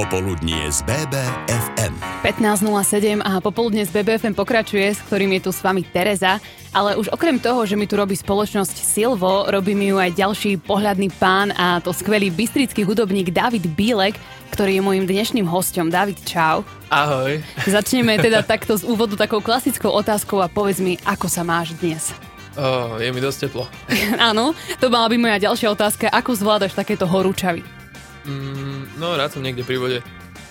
Popoludnie 0.00 0.72
z 0.72 0.80
BBFM. 0.88 1.92
15.07 2.24 3.20
a 3.20 3.36
popoludne 3.44 3.84
z 3.84 3.92
BBFM 3.92 4.32
pokračuje, 4.32 4.96
s 4.96 5.04
ktorým 5.04 5.36
je 5.36 5.44
tu 5.44 5.50
s 5.52 5.60
vami 5.60 5.84
Tereza. 5.84 6.40
Ale 6.72 6.96
už 6.96 7.12
okrem 7.12 7.36
toho, 7.36 7.68
že 7.68 7.76
mi 7.76 7.84
tu 7.84 8.00
robí 8.00 8.16
spoločnosť 8.16 8.80
Silvo, 8.80 9.44
robí 9.52 9.76
mi 9.76 9.92
ju 9.92 10.00
aj 10.00 10.16
ďalší 10.16 10.56
pohľadný 10.64 11.12
pán 11.20 11.52
a 11.52 11.84
to 11.84 11.92
skvelý 11.92 12.32
bystrický 12.32 12.80
hudobník 12.80 13.28
David 13.28 13.68
Bílek, 13.76 14.16
ktorý 14.56 14.80
je 14.80 14.82
môjim 14.88 15.04
dnešným 15.04 15.44
hostom. 15.44 15.92
David, 15.92 16.16
čau. 16.24 16.64
Ahoj. 16.88 17.44
Začneme 17.68 18.16
teda 18.24 18.40
takto 18.40 18.80
z 18.80 18.88
úvodu 18.88 19.20
takou 19.20 19.44
klasickou 19.44 19.92
otázkou 19.92 20.40
a 20.40 20.48
povedz 20.48 20.80
mi, 20.80 20.96
ako 21.04 21.28
sa 21.28 21.44
máš 21.44 21.76
dnes? 21.76 22.16
Oh, 22.56 22.96
je 22.96 23.12
mi 23.12 23.20
dosť 23.20 23.52
teplo. 23.52 23.68
Áno, 24.32 24.56
to 24.80 24.88
mala 24.88 25.12
by 25.12 25.20
moja 25.20 25.52
ďalšia 25.52 25.68
otázka. 25.76 26.08
Ako 26.08 26.32
zvládaš 26.32 26.72
takéto 26.72 27.04
horúčavy? 27.04 27.79
Mm, 28.30 29.02
no, 29.02 29.18
rád 29.18 29.34
som 29.34 29.42
niekde 29.42 29.66
pri 29.66 29.82
vode. 29.82 29.98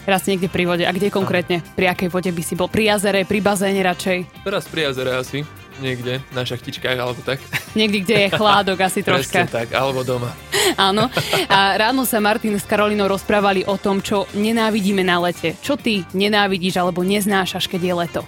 Raz 0.04 0.28
niekde 0.28 0.52
pri 0.52 0.68
vode. 0.68 0.84
A 0.84 0.92
kde 0.92 1.14
konkrétne? 1.14 1.64
Pri 1.78 1.88
akej 1.88 2.12
vode 2.12 2.32
by 2.34 2.44
si 2.44 2.58
bol? 2.60 2.68
Pri 2.68 2.92
jazere, 2.92 3.24
pri 3.24 3.40
bazéne 3.40 3.80
radšej? 3.84 4.44
Teraz 4.44 4.68
pri 4.68 4.92
jazere 4.92 5.16
asi. 5.16 5.48
Niekde, 5.80 6.20
na 6.36 6.44
šachtičkách 6.44 7.00
alebo 7.00 7.24
tak. 7.24 7.40
Niekde, 7.80 8.04
kde 8.04 8.16
je 8.28 8.30
chládok 8.36 8.84
asi 8.84 9.00
troška. 9.00 9.48
Presne 9.48 9.54
tak, 9.64 9.72
alebo 9.72 10.04
doma. 10.04 10.36
Áno. 10.90 11.08
A 11.48 11.80
ráno 11.80 12.04
sa 12.04 12.20
Martin 12.20 12.60
s 12.60 12.68
Karolinou 12.68 13.08
rozprávali 13.08 13.64
o 13.64 13.80
tom, 13.80 14.04
čo 14.04 14.28
nenávidíme 14.36 15.08
na 15.08 15.24
lete. 15.24 15.56
Čo 15.64 15.80
ty 15.80 16.04
nenávidíš 16.12 16.76
alebo 16.76 17.00
neznášaš, 17.00 17.72
keď 17.72 17.82
je 17.82 17.94
leto? 17.96 18.22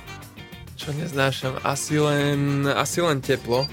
Čo 0.79 0.95
neznášam? 0.95 1.59
Asi 1.61 1.99
len, 1.99 2.71
asi 2.71 3.03
len 3.03 3.19
teplo. 3.19 3.67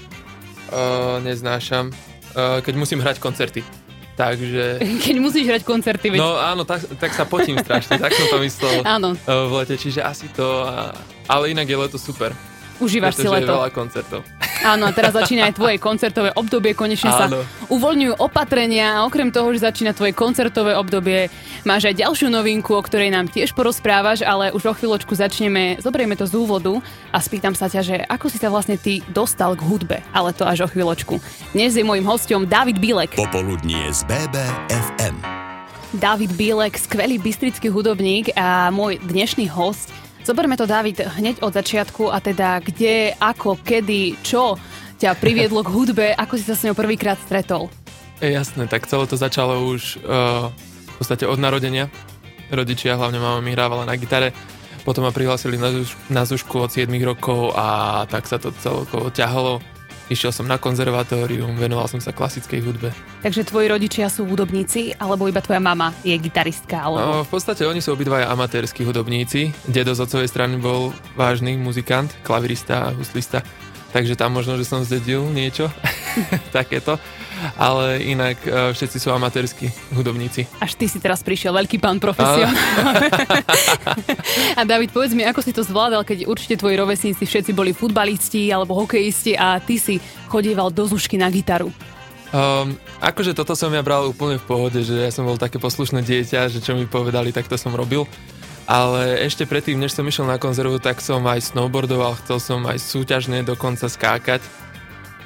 Uh, 0.69 1.23
neznášam. 1.23 1.89
Uh, 2.35 2.59
keď 2.59 2.73
musím 2.75 2.99
hrať 2.99 3.23
koncerty. 3.23 3.63
Takže... 4.19 4.83
Keď 5.07 5.15
musíš 5.23 5.47
hrať 5.47 5.63
koncerty, 5.63 6.11
veď... 6.11 6.19
No 6.19 6.35
áno, 6.35 6.67
tak, 6.67 6.83
tak 6.99 7.15
sa 7.15 7.23
potím 7.23 7.55
strašne, 7.63 7.95
tak 7.95 8.11
som 8.11 8.27
to 8.27 8.43
myslel 8.43 8.83
Áno. 8.83 9.15
uh, 9.15 9.47
v 9.47 9.63
lete, 9.63 9.79
čiže 9.79 10.03
asi 10.03 10.27
to, 10.35 10.67
ale 11.31 11.55
inak 11.55 11.63
je 11.63 11.77
leto 11.79 11.95
super, 11.95 12.35
Užívaš 12.79 13.19
si 13.19 13.27
leto. 13.27 13.59
veľa 13.59 13.69
koncertov. 13.75 14.23
Áno, 14.59 14.87
a 14.87 14.91
teraz 14.91 15.15
začína 15.15 15.47
aj 15.47 15.55
tvoje 15.55 15.79
koncertové 15.79 16.35
obdobie, 16.35 16.75
konečne 16.75 17.07
sa 17.15 17.31
Áno. 17.31 17.47
uvoľňujú 17.71 18.19
opatrenia 18.19 18.99
a 18.99 19.07
okrem 19.07 19.31
toho, 19.31 19.55
že 19.55 19.63
začína 19.63 19.95
tvoje 19.95 20.11
koncertové 20.11 20.75
obdobie, 20.75 21.31
máš 21.63 21.87
aj 21.87 22.03
ďalšiu 22.03 22.27
novinku, 22.27 22.75
o 22.75 22.83
ktorej 22.83 23.07
nám 23.07 23.31
tiež 23.31 23.55
porozprávaš, 23.55 24.19
ale 24.19 24.51
už 24.51 24.67
o 24.67 24.73
chvíľočku 24.75 25.15
začneme, 25.15 25.79
zoberieme 25.79 26.19
to 26.19 26.27
z 26.27 26.35
úvodu 26.35 26.83
a 27.15 27.23
spýtam 27.23 27.55
sa 27.55 27.71
ťa, 27.71 27.81
že 27.83 27.95
ako 28.03 28.27
si 28.27 28.35
sa 28.35 28.51
vlastne 28.51 28.75
ty 28.75 28.99
dostal 29.07 29.55
k 29.55 29.63
hudbe, 29.63 30.03
ale 30.11 30.35
to 30.35 30.43
až 30.43 30.67
o 30.67 30.71
chvíľočku. 30.71 31.23
Dnes 31.55 31.79
je 31.79 31.83
môjim 31.87 32.03
hostom 32.03 32.43
David 32.43 32.83
Bílek. 32.83 33.15
Popoludnie 33.15 33.87
z 33.95 34.03
BBFM. 34.11 35.15
David 35.95 36.35
Bílek, 36.35 36.75
skvelý 36.77 37.17
bystrický 37.17 37.71
hudobník 37.71 38.35
a 38.35 38.69
môj 38.75 38.99
dnešný 39.07 39.47
host. 39.49 39.89
Zoberme 40.23 40.59
to, 40.59 40.67
David, 40.67 40.99
hneď 40.99 41.41
od 41.41 41.55
začiatku 41.55 42.11
a 42.11 42.19
teda 42.19 42.59
kde, 42.59 43.15
ako, 43.17 43.57
kedy, 43.63 44.19
čo 44.19 44.59
ťa 44.99 45.15
priviedlo 45.15 45.63
k 45.63 45.71
hudbe, 45.71 46.07
ako 46.11 46.35
si 46.35 46.43
sa 46.43 46.59
s 46.59 46.67
ňou 46.67 46.75
prvýkrát 46.75 47.15
stretol. 47.23 47.71
E, 48.19 48.35
jasné, 48.35 48.67
tak 48.67 48.83
celé 48.83 49.07
to 49.07 49.15
začalo 49.15 49.71
už 49.71 50.03
uh, 50.03 50.51
v 50.51 50.93
podstate 50.99 51.23
od 51.23 51.39
narodenia. 51.39 51.87
Rodičia, 52.51 52.99
hlavne 52.99 53.15
mama 53.15 53.39
mi 53.39 53.55
hrávala 53.55 53.87
na 53.87 53.95
gitare. 53.95 54.35
Potom 54.83 55.07
ma 55.07 55.15
prihlásili 55.15 55.55
na, 55.55 55.71
zuš- 55.71 55.95
na 56.11 56.27
zušku 56.27 56.67
od 56.67 56.71
7 56.71 56.91
rokov 57.05 57.55
a 57.55 58.03
tak 58.11 58.27
sa 58.27 58.35
to 58.35 58.51
celkovo 58.59 59.07
ťahalo. 59.13 59.63
Išiel 60.09 60.33
som 60.33 60.49
na 60.49 60.57
konzervatórium, 60.57 61.53
venoval 61.53 61.85
som 61.85 62.01
sa 62.01 62.09
klasickej 62.09 62.65
hudbe. 62.65 62.89
Takže 63.21 63.45
tvoji 63.45 63.69
rodičia 63.69 64.09
sú 64.09 64.25
hudobníci, 64.25 64.97
alebo 64.97 65.29
iba 65.29 65.37
tvoja 65.37 65.61
mama 65.61 65.93
je 66.01 66.17
gitaristka? 66.17 66.81
Alebo... 66.81 67.21
No, 67.21 67.21
v 67.21 67.29
podstate 67.29 67.61
oni 67.69 67.77
sú 67.77 67.93
obidvaja 67.93 68.25
amatérsky 68.33 68.81
hudobníci. 68.81 69.53
Dedo 69.69 69.93
z 69.93 70.09
otcovej 70.09 70.25
strany 70.25 70.57
bol 70.57 70.89
vážny 71.13 71.53
muzikant, 71.61 72.09
klavirista 72.25 72.89
a 72.89 72.93
huslista. 72.97 73.45
Takže 73.93 74.17
tam 74.17 74.33
možno, 74.33 74.57
že 74.57 74.65
som 74.65 74.81
zdedil 74.81 75.21
niečo 75.29 75.69
takéto. 76.57 76.97
Ale 77.55 78.03
inak 78.03 78.37
e, 78.43 78.75
všetci 78.75 78.97
sú 78.99 79.09
amatérski 79.11 79.71
hudobníci. 79.95 80.47
Až 80.59 80.75
ty 80.75 80.91
si 80.91 80.99
teraz 80.99 81.23
prišiel, 81.23 81.55
veľký 81.55 81.79
pán 81.79 81.97
profesionál. 81.97 82.53
a 84.59 84.61
David, 84.67 84.91
povedz 84.91 85.15
mi, 85.15 85.23
ako 85.23 85.39
si 85.43 85.55
to 85.55 85.63
zvládal, 85.63 86.03
keď 86.03 86.27
určite 86.27 86.59
tvoji 86.59 86.75
rovesníci 86.75 87.23
všetci 87.23 87.51
boli 87.55 87.71
futbalisti 87.71 88.51
alebo 88.51 88.75
hokejisti 88.79 89.39
a 89.39 89.59
ty 89.63 89.79
si 89.79 90.03
chodieval 90.27 90.71
do 90.71 90.83
zušky 90.85 91.15
na 91.15 91.31
gitaru. 91.31 91.71
Um, 92.29 92.77
akože 93.01 93.33
toto 93.33 93.57
som 93.57 93.73
ja 93.73 93.81
bral 93.81 94.05
úplne 94.05 94.37
v 94.37 94.45
pohode, 94.45 94.85
že 94.85 94.93
ja 94.93 95.09
som 95.09 95.25
bol 95.25 95.41
také 95.41 95.57
poslušné 95.57 96.05
dieťa, 96.05 96.53
že 96.53 96.61
čo 96.61 96.77
mi 96.77 96.85
povedali, 96.85 97.33
tak 97.33 97.49
to 97.49 97.57
som 97.57 97.73
robil. 97.73 98.05
Ale 98.69 99.17
ešte 99.25 99.49
predtým, 99.49 99.81
než 99.81 99.97
som 99.97 100.05
išiel 100.05 100.29
na 100.29 100.37
konzervu, 100.37 100.77
tak 100.77 101.01
som 101.01 101.25
aj 101.25 101.41
snowboardoval, 101.41 102.21
chcel 102.21 102.37
som 102.37 102.61
aj 102.69 102.77
súťažne 102.77 103.41
dokonca 103.41 103.89
skákať. 103.89 104.45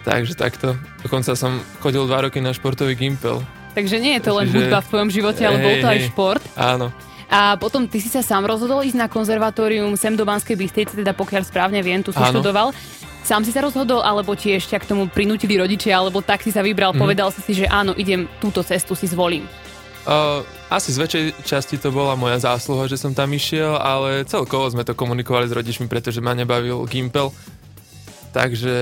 Takže 0.03 0.35
takto. 0.35 0.75
Dokonca 0.99 1.31
som 1.33 1.63
chodil 1.79 2.03
dva 2.03 2.27
roky 2.27 2.39
na 2.39 2.51
športový 2.51 2.93
gimpel. 2.93 3.39
Takže 3.73 3.97
nie 3.97 4.19
je 4.19 4.21
to 4.21 4.31
len 4.35 4.45
Čiže- 4.45 4.57
hudba 4.59 4.77
v 4.79 4.89
tvojom 4.91 5.09
živote, 5.09 5.41
ale 5.41 5.57
bol 5.57 5.75
to 5.79 5.87
aj 5.87 5.97
Hej, 5.97 6.07
šport. 6.11 6.43
Áno. 6.53 6.87
A 7.27 7.57
potom 7.57 7.87
ty 7.87 7.97
si 7.97 8.11
sa 8.11 8.21
sám 8.21 8.45
rozhodol 8.45 8.83
ísť 8.83 8.93
na 8.95 9.07
konzervatórium 9.07 9.97
sem 9.97 10.13
do 10.13 10.21
Banskej 10.21 10.53
Bystrice, 10.53 10.93
teda 10.93 11.11
pokiaľ 11.11 11.41
správne 11.41 11.81
viem, 11.81 12.03
tu 12.03 12.11
si 12.11 12.19
Áno. 12.19 12.29
študoval. 12.29 12.69
Sám 13.23 13.41
si 13.41 13.49
sa 13.49 13.63
rozhodol, 13.63 14.03
alebo 14.03 14.35
ti 14.35 14.51
ešte 14.51 14.75
k 14.75 14.85
tomu 14.85 15.07
prinútili 15.07 15.55
rodičia, 15.55 15.97
alebo 15.97 16.19
tak 16.19 16.43
si 16.43 16.51
sa 16.51 16.59
vybral, 16.59 16.93
Mhm. 16.93 16.99
povedal 16.99 17.31
si 17.31 17.41
si, 17.41 17.53
že 17.55 17.65
áno, 17.65 17.95
idem 17.95 18.27
túto 18.37 18.61
cestu 18.61 18.93
si 18.93 19.07
zvolím. 19.07 19.47
Uh, 20.03 20.43
asi 20.67 20.91
z 20.91 20.99
väčšej 20.99 21.23
časti 21.41 21.75
to 21.79 21.87
bola 21.89 22.13
moja 22.13 22.35
zásluha, 22.37 22.85
že 22.85 22.99
som 22.99 23.15
tam 23.15 23.31
išiel, 23.31 23.73
ale 23.73 24.27
celkovo 24.27 24.67
sme 24.67 24.83
to 24.83 24.91
komunikovali 24.91 25.47
s 25.47 25.55
rodičmi, 25.55 25.87
pretože 25.87 26.19
ma 26.19 26.35
nebavil 26.35 26.83
Gimpel. 26.85 27.31
Takže 28.31 28.75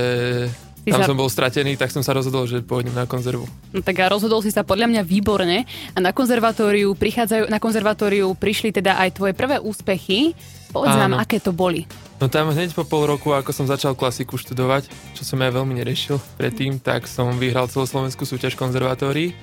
Ty 0.82 0.98
tam 0.98 1.00
sa- 1.06 1.10
som 1.14 1.18
bol 1.18 1.30
stratený, 1.30 1.78
tak 1.78 1.94
som 1.94 2.02
sa 2.02 2.10
rozhodol, 2.10 2.42
že 2.50 2.58
pôjdem 2.58 2.90
na 2.90 3.06
konzervu. 3.06 3.46
No 3.70 3.80
tak 3.86 4.02
a 4.02 4.10
rozhodol 4.10 4.42
si 4.42 4.50
sa 4.50 4.66
podľa 4.66 4.90
mňa 4.90 5.02
výborne 5.06 5.62
a 5.94 5.98
na 6.02 6.10
konzervatóriu 6.10 6.90
prichádzajú, 6.98 7.46
na 7.46 7.62
konzervatóriu 7.62 8.34
prišli 8.34 8.74
teda 8.74 8.98
aj 8.98 9.14
tvoje 9.14 9.32
prvé 9.38 9.62
úspechy. 9.62 10.34
Povedz 10.74 10.96
nám, 10.96 11.14
Áno. 11.14 11.22
aké 11.22 11.36
to 11.38 11.52
boli. 11.52 11.84
No 12.16 12.32
tam 12.32 12.48
hneď 12.48 12.72
po 12.72 12.82
pol 12.88 13.04
roku, 13.04 13.30
ako 13.36 13.52
som 13.52 13.68
začal 13.68 13.92
klasiku 13.92 14.40
študovať, 14.40 14.88
čo 15.12 15.22
som 15.22 15.36
ja 15.36 15.52
veľmi 15.52 15.76
neriešil 15.76 16.16
predtým, 16.40 16.80
tak 16.80 17.04
som 17.04 17.28
vyhral 17.36 17.68
celoslovenskú 17.68 18.24
súťaž 18.24 18.56
konzervatórií 18.56 19.36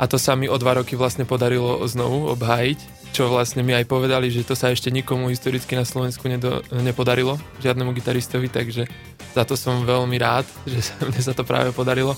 a 0.00 0.04
to 0.08 0.16
sa 0.20 0.32
mi 0.36 0.48
o 0.48 0.56
dva 0.56 0.80
roky 0.80 0.96
vlastne 0.96 1.24
podarilo 1.24 1.80
znovu 1.88 2.28
obhájiť, 2.32 2.95
čo 3.16 3.32
vlastne 3.32 3.64
mi 3.64 3.72
aj 3.72 3.88
povedali, 3.88 4.28
že 4.28 4.44
to 4.44 4.52
sa 4.52 4.68
ešte 4.68 4.92
nikomu 4.92 5.32
historicky 5.32 5.72
na 5.72 5.88
Slovensku 5.88 6.28
nedo, 6.28 6.60
nepodarilo, 6.68 7.40
žiadnemu 7.64 7.96
gitaristovi, 7.96 8.52
takže 8.52 8.84
za 9.32 9.42
to 9.48 9.56
som 9.56 9.88
veľmi 9.88 10.20
rád, 10.20 10.44
že 10.68 10.92
sa, 10.92 11.00
mne 11.00 11.22
sa 11.24 11.32
to 11.32 11.40
práve 11.40 11.72
podarilo. 11.72 12.12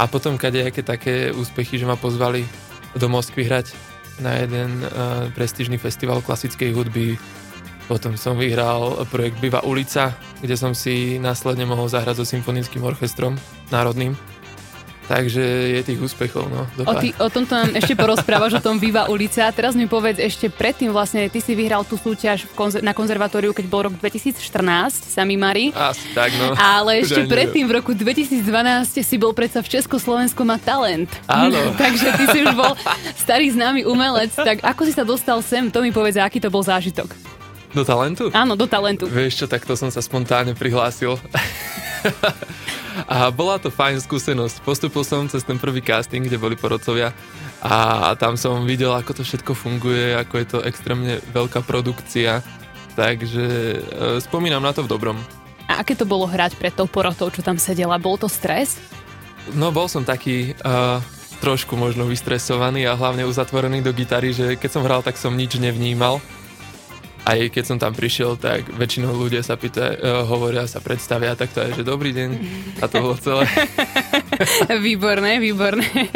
A 0.00 0.08
potom 0.08 0.40
kadejaké 0.40 0.80
také 0.80 1.36
úspechy, 1.36 1.76
že 1.76 1.84
ma 1.84 2.00
pozvali 2.00 2.48
do 2.96 3.12
Moskvy 3.12 3.44
hrať 3.44 3.76
na 4.24 4.40
jeden 4.40 4.80
uh, 4.88 5.28
prestížny 5.36 5.76
festival 5.76 6.24
klasickej 6.24 6.72
hudby, 6.72 7.20
potom 7.84 8.16
som 8.16 8.40
vyhral 8.40 9.04
projekt 9.12 9.36
Biva 9.44 9.60
ulica, 9.68 10.16
kde 10.40 10.56
som 10.56 10.72
si 10.72 11.20
následne 11.20 11.68
mohol 11.68 11.92
zahrať 11.92 12.20
so 12.20 12.24
symfonickým 12.24 12.84
orchestrom 12.88 13.36
národným. 13.68 14.16
Takže 15.08 15.40
je 15.72 15.80
tých 15.80 15.96
úspechov, 15.96 16.52
no. 16.52 16.68
O, 16.84 16.92
ty, 17.00 17.16
o 17.16 17.32
tomto 17.32 17.56
nám 17.56 17.72
ešte 17.72 17.96
porozprávaš, 17.96 18.60
o 18.60 18.62
tom 18.62 18.76
Viva 18.76 19.08
ulica. 19.08 19.48
A 19.48 19.52
teraz 19.56 19.72
mi 19.72 19.88
povedz 19.88 20.20
ešte 20.20 20.52
predtým 20.52 20.92
vlastne, 20.92 21.32
ty 21.32 21.40
si 21.40 21.56
vyhral 21.56 21.80
tú 21.80 21.96
súťaž 21.96 22.44
konzer- 22.52 22.84
na 22.84 22.92
konzervatóriu, 22.92 23.56
keď 23.56 23.66
bol 23.72 23.88
rok 23.88 23.96
2014, 23.96 25.08
sami 25.08 25.40
Mari. 25.40 25.72
Asi 25.72 26.12
tak, 26.12 26.36
no. 26.36 26.52
Ale 26.52 27.00
ešte 27.00 27.24
predtým 27.24 27.64
v 27.64 27.80
roku 27.80 27.96
2012 27.96 28.44
si 29.00 29.16
bol 29.16 29.32
predsa 29.32 29.64
v 29.64 29.80
Československu 29.80 30.44
má 30.44 30.60
talent. 30.60 31.08
Áno. 31.24 31.56
Takže 31.80 32.12
ty 32.12 32.24
si 32.28 32.38
už 32.44 32.52
bol 32.52 32.76
starý 33.16 33.48
známy 33.48 33.88
umelec. 33.88 34.36
Tak 34.36 34.60
ako 34.60 34.84
si 34.84 34.92
sa 34.92 35.08
dostal 35.08 35.40
sem, 35.40 35.72
to 35.72 35.80
mi 35.80 35.88
povedz, 35.88 36.20
aký 36.20 36.36
to 36.36 36.52
bol 36.52 36.60
zážitok. 36.60 37.16
Do 37.72 37.80
talentu? 37.84 38.28
Áno, 38.36 38.56
do 38.56 38.68
talentu. 38.68 39.08
Vieš 39.08 39.44
čo, 39.44 39.46
takto 39.48 39.72
som 39.72 39.88
sa 39.88 40.04
spontánne 40.04 40.52
prihlásil. 40.52 41.16
a 43.06 43.30
bola 43.30 43.60
to 43.62 43.70
fajn 43.70 44.02
skúsenosť. 44.02 44.64
Postupil 44.66 45.04
som 45.06 45.28
cez 45.30 45.46
ten 45.46 45.60
prvý 45.60 45.84
casting, 45.84 46.26
kde 46.26 46.40
boli 46.40 46.58
porodcovia 46.58 47.14
a 47.62 48.14
tam 48.18 48.34
som 48.34 48.66
videl, 48.66 48.94
ako 48.94 49.20
to 49.20 49.22
všetko 49.22 49.52
funguje, 49.54 50.14
ako 50.14 50.34
je 50.38 50.46
to 50.46 50.58
extrémne 50.66 51.22
veľká 51.30 51.62
produkcia. 51.62 52.42
Takže 52.98 53.46
e, 53.46 53.78
spomínam 54.18 54.62
na 54.62 54.74
to 54.74 54.82
v 54.82 54.90
dobrom. 54.90 55.18
A 55.70 55.86
aké 55.86 55.94
to 55.94 56.02
bolo 56.02 56.26
hrať 56.26 56.58
pred 56.58 56.74
tou 56.74 56.90
porotou, 56.90 57.30
čo 57.30 57.44
tam 57.44 57.60
sedela? 57.60 58.00
Bol 58.00 58.18
to 58.18 58.26
stres? 58.26 58.80
No 59.54 59.70
bol 59.70 59.86
som 59.86 60.02
taký 60.02 60.56
uh, 60.64 60.98
trošku 61.44 61.78
možno 61.78 62.08
vystresovaný 62.08 62.88
a 62.88 62.98
hlavne 62.98 63.28
uzatvorený 63.28 63.84
do 63.84 63.94
gitary, 63.94 64.34
že 64.34 64.56
keď 64.58 64.70
som 64.72 64.82
hral, 64.84 65.00
tak 65.04 65.20
som 65.20 65.36
nič 65.36 65.60
nevnímal. 65.60 66.18
Aj 67.28 67.36
keď 67.52 67.64
som 67.68 67.76
tam 67.76 67.92
prišiel, 67.92 68.40
tak 68.40 68.72
väčšinou 68.72 69.12
ľudia 69.12 69.44
sa 69.44 69.60
pýta, 69.60 69.92
uh, 69.92 70.24
hovoria, 70.24 70.64
sa 70.64 70.80
predstavia, 70.80 71.36
tak 71.36 71.52
to 71.52 71.60
je, 71.60 71.80
že 71.80 71.84
dobrý 71.84 72.16
deň 72.16 72.30
a 72.80 72.88
to 72.88 73.04
bolo 73.04 73.20
celé. 73.20 73.44
výborné, 74.88 75.36
výborné. 75.36 76.08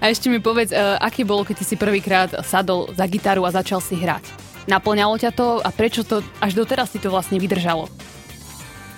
A 0.00 0.08
ešte 0.08 0.32
mi 0.32 0.40
povedz, 0.40 0.72
uh, 0.72 0.96
aké 1.04 1.28
bolo, 1.28 1.44
keď 1.44 1.56
si 1.60 1.76
prvýkrát 1.76 2.32
sadol 2.48 2.88
za 2.96 3.04
gitaru 3.04 3.44
a 3.44 3.52
začal 3.52 3.84
si 3.84 4.00
hrať? 4.00 4.24
Naplňalo 4.64 5.20
ťa 5.20 5.36
to 5.36 5.60
a 5.60 5.68
prečo 5.68 6.00
to 6.00 6.24
až 6.40 6.56
doteraz 6.56 6.96
si 6.96 6.98
to 7.00 7.12
vlastne 7.12 7.36
vydržalo? 7.36 7.84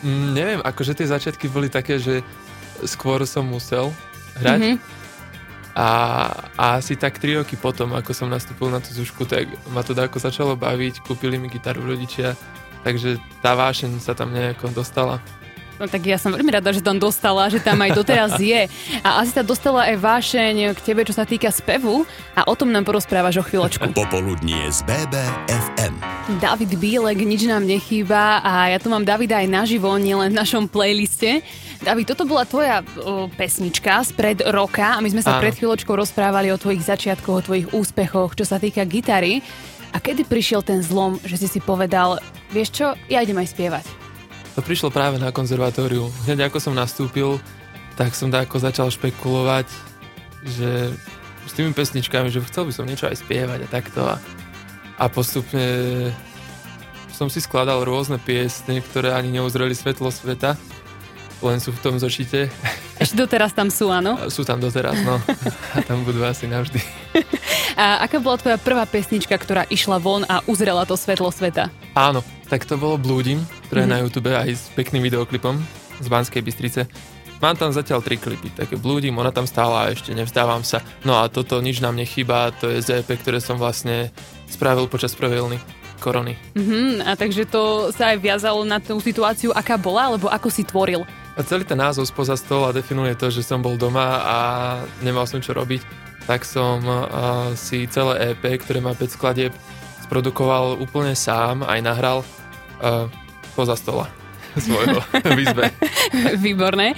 Mm, 0.06 0.28
neviem, 0.30 0.60
akože 0.62 0.94
tie 0.94 1.10
začiatky 1.10 1.50
boli 1.50 1.66
také, 1.66 1.98
že 1.98 2.22
skôr 2.86 3.26
som 3.26 3.42
musel 3.42 3.90
hrať. 4.38 4.58
Mm-hmm. 4.78 4.99
A, 5.74 5.88
a 6.58 6.82
asi 6.82 6.98
tak 6.98 7.22
3 7.22 7.42
roky 7.42 7.54
potom, 7.54 7.94
ako 7.94 8.10
som 8.10 8.26
nastúpil 8.26 8.68
na 8.74 8.82
tú 8.82 8.90
zušku, 8.90 9.22
tak 9.26 9.46
ma 9.70 9.86
to 9.86 9.94
ako 9.94 10.18
začalo 10.18 10.58
baviť, 10.58 11.06
kúpili 11.06 11.38
mi 11.38 11.46
gitaru 11.46 11.86
rodičia, 11.86 12.34
takže 12.82 13.22
tá 13.38 13.54
vášeň 13.54 14.02
sa 14.02 14.18
tam 14.18 14.34
nejako 14.34 14.74
dostala. 14.74 15.22
No 15.80 15.88
tak 15.88 16.04
ja 16.04 16.20
som 16.20 16.28
veľmi 16.36 16.52
rada, 16.52 16.76
že 16.76 16.84
tam 16.84 17.00
dostala, 17.00 17.48
že 17.48 17.56
tam 17.56 17.80
aj 17.80 17.96
doteraz 17.96 18.36
je. 18.36 18.68
A 19.00 19.24
asi 19.24 19.32
sa 19.32 19.40
dostala 19.40 19.88
aj 19.88 19.96
vášeň 19.96 20.76
k 20.76 20.80
tebe, 20.84 21.08
čo 21.08 21.16
sa 21.16 21.24
týka 21.24 21.48
spevu 21.48 22.04
a 22.36 22.44
o 22.44 22.52
tom 22.52 22.68
nám 22.68 22.84
porozprávaš 22.84 23.40
o 23.40 23.44
chvíľočku. 23.48 23.88
Popoludnie 23.96 24.68
z 24.68 24.84
BBFM. 24.84 25.96
David 26.36 26.76
Bílek, 26.76 27.24
nič 27.24 27.48
nám 27.48 27.64
nechýba 27.64 28.44
a 28.44 28.68
ja 28.68 28.76
tu 28.76 28.92
mám 28.92 29.08
Davida 29.08 29.40
aj 29.40 29.48
naživo, 29.48 29.96
nielen 29.96 30.36
v 30.36 30.38
našom 30.44 30.68
playliste. 30.68 31.40
David, 31.80 32.12
toto 32.12 32.28
bola 32.28 32.44
tvoja 32.44 32.84
o, 33.00 33.32
pesnička 33.32 34.04
spred 34.04 34.44
roka 34.52 35.00
a 35.00 35.00
my 35.00 35.08
sme 35.08 35.24
sa 35.24 35.40
Áno. 35.40 35.48
pred 35.48 35.56
chvíľočkou 35.56 35.96
rozprávali 35.96 36.52
o 36.52 36.60
tvojich 36.60 36.84
začiatkoch, 36.84 37.40
o 37.40 37.46
tvojich 37.48 37.72
úspechoch, 37.72 38.36
čo 38.36 38.44
sa 38.44 38.60
týka 38.60 38.84
gitary. 38.84 39.40
A 39.90 39.98
kedy 39.98 40.28
prišiel 40.28 40.60
ten 40.60 40.84
zlom, 40.84 41.16
že 41.24 41.40
si 41.40 41.48
si 41.48 41.58
povedal, 41.58 42.20
vieš 42.52 42.68
čo, 42.84 42.86
ja 43.08 43.24
idem 43.24 43.40
aj 43.40 43.48
spievať? 43.56 43.99
To 44.60 44.68
prišlo 44.68 44.92
práve 44.92 45.16
na 45.16 45.32
konzervatóriu. 45.32 46.12
Hneď 46.28 46.52
ako 46.52 46.60
som 46.60 46.76
nastúpil, 46.76 47.40
tak 47.96 48.12
som 48.12 48.28
tak 48.28 48.52
začal 48.52 48.92
špekulovať, 48.92 49.64
že 50.44 50.92
s 51.48 51.52
tými 51.56 51.72
pesničkami, 51.72 52.28
že 52.28 52.44
chcel 52.44 52.68
by 52.68 52.72
som 52.76 52.84
niečo 52.84 53.08
aj 53.08 53.24
spievať 53.24 53.64
a 53.64 53.68
takto. 53.72 54.04
A, 54.04 54.20
a 55.00 55.08
postupne 55.08 55.64
som 57.08 57.32
si 57.32 57.40
skladal 57.40 57.88
rôzne 57.88 58.20
piesne, 58.20 58.84
ktoré 58.84 59.16
ani 59.16 59.40
neuzreli 59.40 59.72
svetlo 59.72 60.12
sveta, 60.12 60.60
len 61.40 61.56
sú 61.56 61.72
v 61.72 61.80
tom 61.80 61.96
zošite. 61.96 62.52
Ešte 63.00 63.16
doteraz 63.16 63.56
tam 63.56 63.72
sú, 63.72 63.88
áno? 63.88 64.20
Sú 64.36 64.44
tam 64.44 64.60
doteraz, 64.60 65.00
no. 65.00 65.16
A 65.72 65.80
tam 65.80 66.04
budú 66.04 66.20
asi 66.20 66.44
navždy. 66.44 66.84
A 67.80 68.04
aká 68.04 68.20
bola 68.20 68.36
tvoja 68.36 68.60
prvá 68.60 68.84
pesnička, 68.84 69.40
ktorá 69.40 69.64
išla 69.72 69.96
von 69.96 70.20
a 70.28 70.44
uzrela 70.44 70.84
to 70.84 71.00
svetlo 71.00 71.32
sveta? 71.32 71.72
Áno, 71.96 72.20
tak 72.44 72.68
to 72.68 72.76
bolo 72.76 73.00
Blúdim, 73.00 73.40
ktoré 73.70 73.86
mm-hmm. 73.86 73.94
na 73.94 74.02
YouTube 74.02 74.30
aj 74.34 74.50
s 74.50 74.66
pekným 74.74 75.06
videoklipom 75.06 75.54
z 76.02 76.06
Banskej 76.10 76.42
Bystrice. 76.42 76.90
Mám 77.38 77.56
tam 77.56 77.70
zatiaľ 77.70 78.02
tri 78.02 78.18
klipy, 78.18 78.50
také 78.50 78.74
Blúdim, 78.74 79.14
ona 79.16 79.30
tam 79.30 79.46
stála 79.46 79.86
a 79.86 79.94
ešte 79.94 80.10
nevzdávam 80.12 80.66
sa. 80.66 80.82
No 81.06 81.22
a 81.22 81.30
toto 81.30 81.62
nič 81.62 81.78
nám 81.78 81.94
nechýba, 81.94 82.52
to 82.58 82.68
je 82.68 82.82
ZP, 82.82 83.16
ktoré 83.22 83.38
som 83.38 83.56
vlastne 83.56 84.12
spravil 84.50 84.90
počas 84.90 85.14
prvej 85.14 85.46
vlny 85.46 85.58
korony. 86.02 86.34
Mm-hmm, 86.58 87.06
a 87.06 87.14
takže 87.14 87.48
to 87.48 87.94
sa 87.94 88.12
aj 88.12 88.18
viazalo 88.20 88.66
na 88.66 88.76
tú 88.76 88.98
situáciu, 89.00 89.54
aká 89.54 89.80
bola, 89.80 90.12
alebo 90.12 90.28
ako 90.28 90.52
si 90.52 90.66
tvoril? 90.66 91.06
A 91.38 91.40
celý 91.40 91.64
ten 91.64 91.80
názov 91.80 92.04
spoza 92.10 92.36
stola 92.36 92.74
definuje 92.74 93.16
to, 93.16 93.32
že 93.32 93.40
som 93.40 93.64
bol 93.64 93.78
doma 93.78 94.20
a 94.20 94.36
nemal 95.00 95.24
som 95.24 95.40
čo 95.40 95.56
robiť 95.56 96.10
tak 96.30 96.46
som 96.46 96.78
uh, 96.86 97.50
si 97.58 97.90
celé 97.90 98.30
EP, 98.30 98.62
ktoré 98.62 98.78
má 98.78 98.94
5 98.94 99.18
skladieb, 99.18 99.50
sprodukoval 100.06 100.78
úplne 100.78 101.18
sám, 101.18 101.66
aj 101.66 101.80
nahral 101.82 102.18
uh, 102.22 103.10
poza 103.52 103.74
stola 103.76 104.08
svojho 104.64 105.00
v 105.36 105.38
izbe. 105.46 105.70
Výborné. 106.46 106.94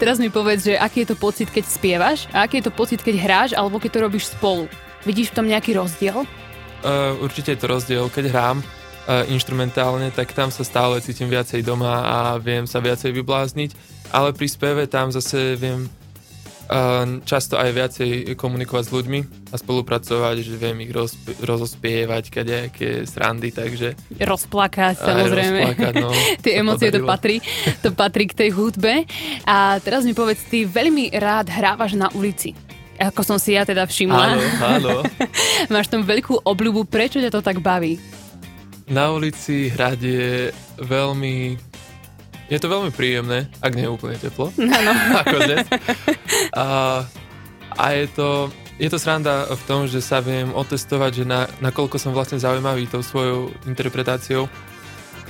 Teraz 0.00 0.18
mi 0.18 0.30
povedz, 0.30 0.66
že 0.66 0.74
aký 0.74 1.06
je 1.06 1.14
to 1.14 1.16
pocit, 1.18 1.48
keď 1.50 1.64
spievaš 1.66 2.26
a 2.34 2.46
aký 2.46 2.58
je 2.58 2.66
to 2.66 2.74
pocit, 2.74 3.00
keď 3.02 3.14
hráš 3.20 3.50
alebo 3.54 3.78
keď 3.78 3.90
to 3.94 4.00
robíš 4.02 4.24
spolu. 4.34 4.66
Vidíš 5.06 5.30
v 5.30 5.36
tom 5.38 5.46
nejaký 5.46 5.78
rozdiel? 5.78 6.26
Uh, 6.82 7.14
určite 7.22 7.54
je 7.54 7.60
to 7.62 7.70
rozdiel. 7.70 8.10
Keď 8.10 8.24
hrám 8.34 8.58
uh, 8.58 9.22
instrumentálne, 9.30 10.10
tak 10.10 10.34
tam 10.34 10.50
sa 10.50 10.66
stále 10.66 10.98
cítim 10.98 11.30
viacej 11.30 11.62
doma 11.62 12.02
a 12.02 12.18
viem 12.42 12.66
sa 12.66 12.82
viacej 12.82 13.14
vyblázniť, 13.14 13.70
ale 14.10 14.34
pri 14.34 14.46
speve 14.50 14.82
tam 14.90 15.14
zase 15.14 15.54
viem 15.54 15.86
často 17.22 17.54
aj 17.54 17.70
viacej 17.70 18.10
komunikovať 18.34 18.84
s 18.86 18.90
ľuďmi 18.90 19.20
a 19.50 19.56
spolupracovať, 19.56 20.36
že 20.42 20.54
viem 20.58 20.82
ich 20.82 20.90
rozp- 20.90 21.38
rozospievať, 21.38 22.24
kadejaké 22.30 23.06
srandy, 23.06 23.54
takže... 23.54 23.94
Rozplakať, 24.18 24.98
samozrejme. 24.98 25.60
Rozplakať, 25.62 25.94
no, 26.02 26.10
Tie 26.44 26.52
emócie 26.58 26.90
to 26.90 27.06
patrí, 27.06 27.38
to 27.82 27.94
patrí 27.94 28.26
k 28.26 28.34
tej 28.34 28.50
hudbe. 28.50 29.06
A 29.46 29.78
teraz 29.78 30.02
mi 30.02 30.12
povedz, 30.12 30.42
ty 30.50 30.66
veľmi 30.66 31.14
rád 31.14 31.46
hrávaš 31.54 31.94
na 31.94 32.10
ulici. 32.18 32.58
Ako 32.96 33.22
som 33.22 33.36
si 33.36 33.54
ja 33.54 33.62
teda 33.62 33.84
všimla. 33.84 34.24
Áno, 34.34 34.42
áno. 34.64 34.92
Máš 35.72 35.92
tam 35.92 36.02
veľkú 36.02 36.42
obľubu, 36.42 36.88
prečo 36.88 37.20
ťa 37.20 37.30
to 37.30 37.44
tak 37.44 37.60
baví? 37.60 38.00
Na 38.86 39.10
ulici 39.10 39.66
hrať 39.66 39.98
je 39.98 40.30
veľmi 40.78 41.58
je 42.46 42.58
to 42.62 42.70
veľmi 42.70 42.94
príjemné, 42.94 43.50
ak 43.58 43.74
nie 43.74 43.86
je 43.86 43.90
úplne 43.90 44.16
teplo. 44.18 44.54
Áno. 44.54 44.92
ako 45.22 45.36
dnes. 45.42 45.66
A, 46.54 46.64
a 47.74 47.84
je 47.90 48.06
to, 48.14 48.28
je 48.78 48.88
to 48.90 48.98
sranda 49.02 49.50
v 49.50 49.62
tom, 49.66 49.90
že 49.90 49.98
sa 49.98 50.22
viem 50.22 50.54
otestovať, 50.54 51.10
že 51.22 51.24
na, 51.26 51.50
nakoľko 51.58 51.98
som 51.98 52.14
vlastne 52.14 52.38
zaujímavý 52.38 52.86
tou 52.86 53.02
svojou 53.02 53.50
interpretáciou, 53.66 54.46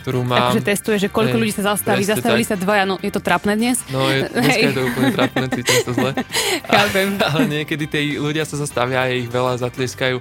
ktorú 0.05 0.29
mám. 0.29 0.53
Takže 0.53 0.63
testuje, 0.69 0.97
že 1.01 1.09
koľko 1.09 1.41
hey, 1.41 1.43
ľudí 1.43 1.53
sa 1.57 1.73
zastaví. 1.73 2.05
Zastavili 2.05 2.45
tak. 2.45 2.51
sa 2.53 2.57
dvaja, 2.61 2.85
no 2.85 3.01
je 3.01 3.09
to 3.09 3.25
trapné 3.25 3.57
dnes? 3.57 3.81
No 3.89 4.13
je, 4.13 4.29
dneska 4.37 4.53
hey. 4.53 4.69
je 4.69 4.77
to 4.77 4.83
úplne 4.85 5.11
trapné, 5.17 5.45
cítim 5.57 5.79
sa 5.89 5.93
zle. 5.97 6.11
Chápem. 6.69 7.09
Ale 7.17 7.43
niekedy 7.49 7.85
tí 7.89 8.21
ľudia 8.21 8.45
sa 8.45 8.61
zastavia 8.61 9.09
a 9.09 9.11
ich 9.11 9.33
veľa 9.33 9.57
zatlieskajú 9.65 10.21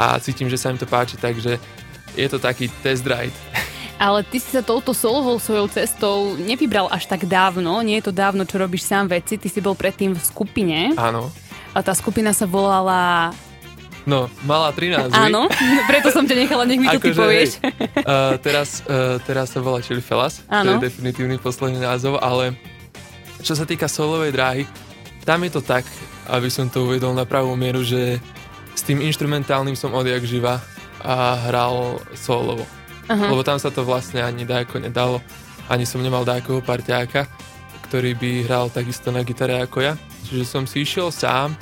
a 0.00 0.16
cítim, 0.16 0.48
že 0.48 0.56
sa 0.56 0.72
im 0.72 0.80
to 0.80 0.88
páči, 0.88 1.20
takže 1.20 1.60
je 2.16 2.26
to 2.28 2.40
taký 2.40 2.72
test 2.80 3.04
ride 3.04 3.36
ale 4.02 4.26
ty 4.26 4.42
si 4.42 4.50
sa 4.50 4.66
touto 4.66 4.90
solovou 4.90 5.38
svojou 5.38 5.70
cestou 5.70 6.34
nevybral 6.34 6.90
až 6.90 7.06
tak 7.06 7.22
dávno, 7.22 7.78
nie 7.86 8.02
je 8.02 8.10
to 8.10 8.12
dávno, 8.12 8.42
čo 8.42 8.58
robíš 8.58 8.82
sám 8.82 9.06
veci, 9.06 9.38
ty 9.38 9.46
si 9.46 9.62
bol 9.62 9.78
predtým 9.78 10.18
v 10.18 10.18
skupine. 10.18 10.78
Áno. 10.98 11.30
A 11.70 11.86
tá 11.86 11.94
skupina 11.94 12.34
sa 12.34 12.42
volala... 12.42 13.30
No, 14.02 14.26
mala 14.42 14.74
13 14.74 15.14
Áno, 15.14 15.46
preto 15.90 16.10
som 16.10 16.26
ťa 16.26 16.34
nechala, 16.34 16.66
nech 16.66 16.82
mi 16.82 16.90
to 16.90 16.98
ty 16.98 17.14
akože, 17.14 17.22
povieš. 17.22 17.50
uh, 17.62 18.34
teraz, 18.42 18.82
uh, 18.90 19.22
teraz 19.22 19.54
sa 19.54 19.62
volá 19.62 19.78
Chili 19.78 20.02
Felas, 20.02 20.42
to 20.42 20.70
je 20.74 20.82
definitívny 20.82 21.38
posledný 21.38 21.78
názov, 21.78 22.18
ale 22.18 22.58
čo 23.46 23.54
sa 23.54 23.62
týka 23.62 23.86
solovej 23.86 24.34
dráhy, 24.34 24.66
tam 25.22 25.46
je 25.46 25.54
to 25.54 25.62
tak, 25.62 25.86
aby 26.34 26.50
som 26.50 26.66
to 26.66 26.90
uvedol 26.90 27.14
na 27.14 27.22
pravú 27.22 27.54
mieru, 27.54 27.86
že 27.86 28.18
s 28.74 28.82
tým 28.82 28.98
instrumentálnym 28.98 29.78
som 29.78 29.94
odjak 29.94 30.26
živa 30.26 30.58
a 30.98 31.38
hral 31.46 32.02
solovo. 32.18 32.66
Aha. 33.10 33.30
lebo 33.30 33.42
tam 33.42 33.58
sa 33.58 33.70
to 33.74 33.82
vlastne 33.82 34.22
ani 34.22 34.46
dáko 34.46 34.78
nedalo. 34.78 35.18
Ani 35.70 35.86
som 35.86 36.02
nemal 36.02 36.26
dákoho 36.26 36.62
parťáka, 36.62 37.26
ktorý 37.88 38.18
by 38.18 38.30
hral 38.46 38.66
takisto 38.68 39.10
na 39.10 39.22
gitare 39.22 39.58
ako 39.62 39.78
ja. 39.82 39.94
Čiže 40.26 40.44
som 40.46 40.64
si 40.66 40.82
išiel 40.86 41.10
sám 41.10 41.54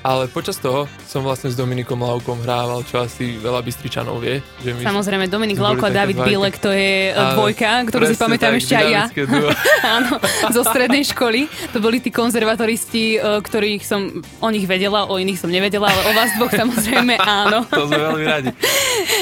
ale 0.00 0.32
počas 0.32 0.56
toho 0.56 0.88
som 1.04 1.20
vlastne 1.20 1.52
s 1.52 1.56
Dominikom 1.56 2.00
Laukom 2.00 2.40
hrával, 2.40 2.80
čo 2.88 3.04
asi 3.04 3.36
veľa 3.36 3.60
Bystričanov 3.60 4.22
vie. 4.24 4.40
Že 4.64 4.80
my 4.80 4.80
Samozrejme, 4.86 5.24
Dominik 5.28 5.60
Lauko 5.60 5.88
a 5.88 5.92
David 5.92 6.16
Bílek, 6.24 6.56
to 6.56 6.72
je 6.72 7.12
a, 7.12 7.36
dvojka, 7.36 7.84
ktorú 7.90 8.08
si 8.08 8.16
pamätám 8.16 8.56
tak, 8.56 8.60
ešte 8.64 8.74
aj 8.78 8.86
ja. 8.88 9.04
Áno, 10.00 10.16
zo 10.54 10.62
strednej 10.64 11.04
školy. 11.04 11.50
To 11.76 11.84
boli 11.84 12.00
tí 12.00 12.08
konzervatoristi, 12.08 13.20
e, 13.20 13.42
ktorých 13.44 13.82
som 13.84 14.08
o 14.40 14.48
nich 14.48 14.64
vedela, 14.64 15.04
o 15.04 15.20
iných 15.20 15.38
som 15.40 15.50
nevedela, 15.52 15.92
ale 15.92 16.02
o 16.08 16.12
vás 16.16 16.30
dvoch 16.38 16.52
samozrejme 16.52 17.20
áno. 17.44 17.68
to 17.68 17.84
sme 17.90 17.98
veľmi 18.00 18.24
radi. 18.24 18.48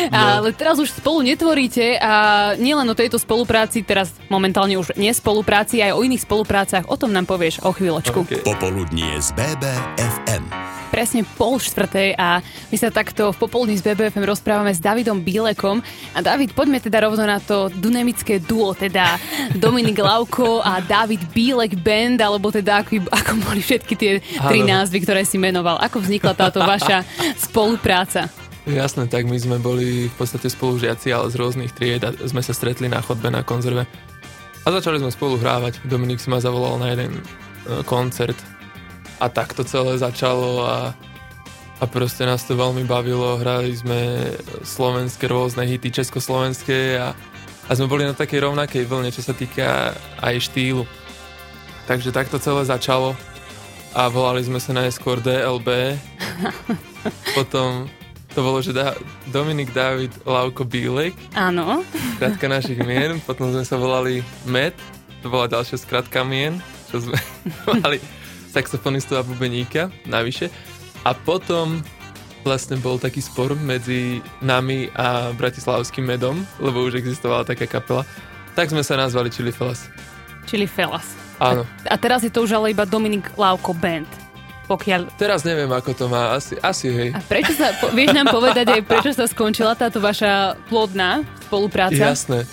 No. 0.08 0.16
Ale 0.38 0.54
teraz 0.54 0.78
už 0.78 0.94
spolu 0.94 1.24
netvoríte 1.24 1.98
a 1.98 2.12
nielen 2.56 2.86
o 2.86 2.94
tejto 2.94 3.18
spolupráci, 3.18 3.82
teraz 3.82 4.14
momentálne 4.30 4.78
už 4.78 4.94
nie 4.94 5.10
spolupráci, 5.10 5.82
aj 5.82 5.96
o 5.96 6.04
iných 6.04 6.22
spoluprácach, 6.22 6.84
o 6.86 6.96
tom 6.96 7.10
nám 7.10 7.26
povieš 7.26 7.64
o 7.64 7.70
chvíľočku. 7.74 8.28
Okay. 8.28 8.42
Popoludnie 8.44 9.18
z 9.18 9.32
BBFM 9.34 10.67
presne 10.88 11.22
pol 11.36 11.62
štvrtej 11.62 12.18
a 12.18 12.42
my 12.72 12.76
sa 12.80 12.90
takto 12.90 13.30
v 13.30 13.38
popoludní 13.38 13.78
z 13.78 13.86
BBFM 13.86 14.26
rozprávame 14.26 14.74
s 14.74 14.82
Davidom 14.82 15.22
Bílekom. 15.22 15.78
A 16.16 16.18
David, 16.24 16.56
poďme 16.58 16.82
teda 16.82 17.06
rovno 17.06 17.22
na 17.22 17.38
to 17.38 17.70
dynamické 17.70 18.42
duo, 18.42 18.74
teda 18.74 19.14
Dominik 19.54 20.00
Lauko 20.02 20.58
a 20.58 20.82
David 20.82 21.22
Bílek 21.30 21.78
Band, 21.78 22.18
alebo 22.18 22.50
teda 22.50 22.82
ako, 22.82 23.06
ako 23.14 23.32
boli 23.46 23.60
všetky 23.62 23.94
tie 23.94 24.12
tri 24.48 24.66
názvy, 24.66 25.04
ktoré 25.04 25.22
si 25.22 25.38
menoval. 25.38 25.78
Ako 25.78 26.02
vznikla 26.02 26.34
táto 26.34 26.58
vaša 26.58 27.06
spolupráca? 27.38 28.26
Jasné, 28.68 29.08
tak 29.08 29.24
my 29.24 29.38
sme 29.38 29.56
boli 29.62 30.12
v 30.12 30.14
podstate 30.18 30.50
spolužiaci, 30.50 31.08
ale 31.14 31.32
z 31.32 31.38
rôznych 31.40 31.72
tried 31.72 32.04
a 32.04 32.12
sme 32.26 32.44
sa 32.44 32.52
stretli 32.52 32.90
na 32.90 33.00
chodbe 33.00 33.30
na 33.32 33.40
konzerve. 33.40 33.88
A 34.66 34.68
začali 34.68 35.00
sme 35.00 35.08
spolu 35.08 35.40
hrávať. 35.40 35.80
Dominik 35.88 36.20
si 36.20 36.28
ma 36.28 36.42
zavolal 36.42 36.76
na 36.76 36.92
jeden 36.92 37.16
e, 37.16 37.22
koncert 37.88 38.36
a 39.18 39.26
tak 39.28 39.52
to 39.52 39.62
celé 39.62 39.98
začalo 39.98 40.62
a, 40.62 40.94
a 41.78 41.84
proste 41.86 42.22
nás 42.22 42.42
to 42.42 42.54
veľmi 42.54 42.82
bavilo. 42.82 43.36
Hrali 43.36 43.74
sme 43.74 44.30
slovenské 44.62 45.26
rôzne 45.26 45.66
hity, 45.66 45.90
československé 45.92 46.96
a, 46.96 47.14
a 47.66 47.70
sme 47.72 47.86
boli 47.86 48.06
na 48.06 48.14
takej 48.14 48.46
rovnakej 48.46 48.86
vlne, 48.86 49.10
čo 49.10 49.20
sa 49.20 49.34
týka 49.34 49.94
aj 50.18 50.34
štýlu. 50.40 50.86
takže 51.86 52.14
takto 52.14 52.38
celé 52.38 52.62
začalo 52.62 53.18
a 53.92 54.06
volali 54.06 54.44
sme 54.44 54.58
sa 54.58 54.70
najskôr 54.72 55.18
DLB. 55.18 55.96
Potom 57.36 57.88
to 58.30 58.44
bolo, 58.44 58.60
že 58.60 58.70
da- 58.70 58.94
Dominik 59.26 59.72
David 59.72 60.12
Lauko 60.22 60.62
Bílek, 60.62 61.16
Áno. 61.34 61.82
skratka 62.14 62.46
našich 62.46 62.78
mien. 62.80 63.18
Potom 63.24 63.50
sme 63.50 63.64
sa 63.64 63.74
volali 63.74 64.20
Met, 64.44 64.76
to 65.22 65.32
bola 65.32 65.48
ďalšia 65.48 65.80
skratka 65.80 66.22
mien, 66.22 66.60
čo 66.86 67.02
sme 67.02 67.18
mali 67.82 67.98
saxofonistu 68.58 69.14
a 69.14 69.22
bubeníka 69.22 69.86
navyše. 70.10 70.50
A 71.06 71.14
potom 71.14 71.78
vlastne 72.42 72.74
bol 72.82 72.98
taký 72.98 73.22
spor 73.22 73.54
medzi 73.54 74.18
nami 74.42 74.90
a 74.98 75.30
Bratislavským 75.30 76.02
medom, 76.02 76.42
lebo 76.58 76.82
už 76.82 76.98
existovala 76.98 77.46
taká 77.46 77.70
kapela. 77.70 78.02
Tak 78.58 78.74
sme 78.74 78.82
sa 78.82 78.98
nazvali 78.98 79.30
Chili 79.30 79.54
Fellas. 79.54 79.86
Čili 80.50 80.66
Felas. 80.66 81.14
Áno. 81.38 81.62
A 81.86 81.94
teraz 81.94 82.26
je 82.26 82.32
to 82.34 82.42
už 82.42 82.58
ale 82.58 82.74
iba 82.74 82.82
Dominik 82.82 83.30
Lauko 83.38 83.70
Band. 83.70 84.10
Pokiaľ... 84.66 85.14
Teraz 85.16 85.46
neviem, 85.46 85.70
ako 85.70 85.94
to 85.94 86.04
má. 86.10 86.34
Asi, 86.34 86.58
asi 86.60 86.90
hej. 86.90 87.10
A 87.14 87.22
prečo 87.22 87.54
sa, 87.54 87.72
po, 87.78 87.94
vieš 87.94 88.12
nám 88.12 88.28
povedať 88.28 88.68
aj, 88.74 88.80
prečo 88.84 89.14
sa 89.14 89.24
skončila 89.30 89.78
táto 89.78 90.02
vaša 90.02 90.58
plodná 90.66 91.22
spolupráca? 91.46 91.96
Jasné. 91.96 92.44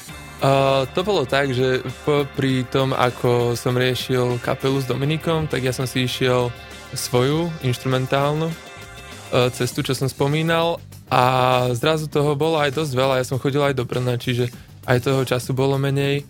Uh, 0.44 0.84
to 0.92 1.00
bolo 1.08 1.24
tak, 1.24 1.56
že 1.56 1.80
po, 2.04 2.28
pri 2.36 2.68
tom, 2.68 2.92
ako 2.92 3.56
som 3.56 3.72
riešil 3.72 4.36
kapelu 4.44 4.84
s 4.84 4.86
Dominikom, 4.86 5.48
tak 5.48 5.64
ja 5.64 5.72
som 5.72 5.88
si 5.88 6.04
išiel 6.04 6.52
svoju 6.92 7.48
instrumentálnu 7.64 8.52
uh, 8.52 9.48
cestu, 9.56 9.80
čo 9.80 9.96
som 9.96 10.12
spomínal 10.12 10.84
a 11.08 11.24
zrazu 11.72 12.12
toho 12.12 12.36
bolo 12.36 12.60
aj 12.60 12.76
dosť 12.76 12.94
veľa. 12.94 13.20
Ja 13.24 13.26
som 13.26 13.40
chodil 13.40 13.64
aj 13.64 13.80
do 13.80 13.88
Brna, 13.88 14.20
čiže 14.20 14.52
aj 14.84 15.08
toho 15.08 15.24
času 15.24 15.56
bolo 15.56 15.80
menej. 15.80 16.28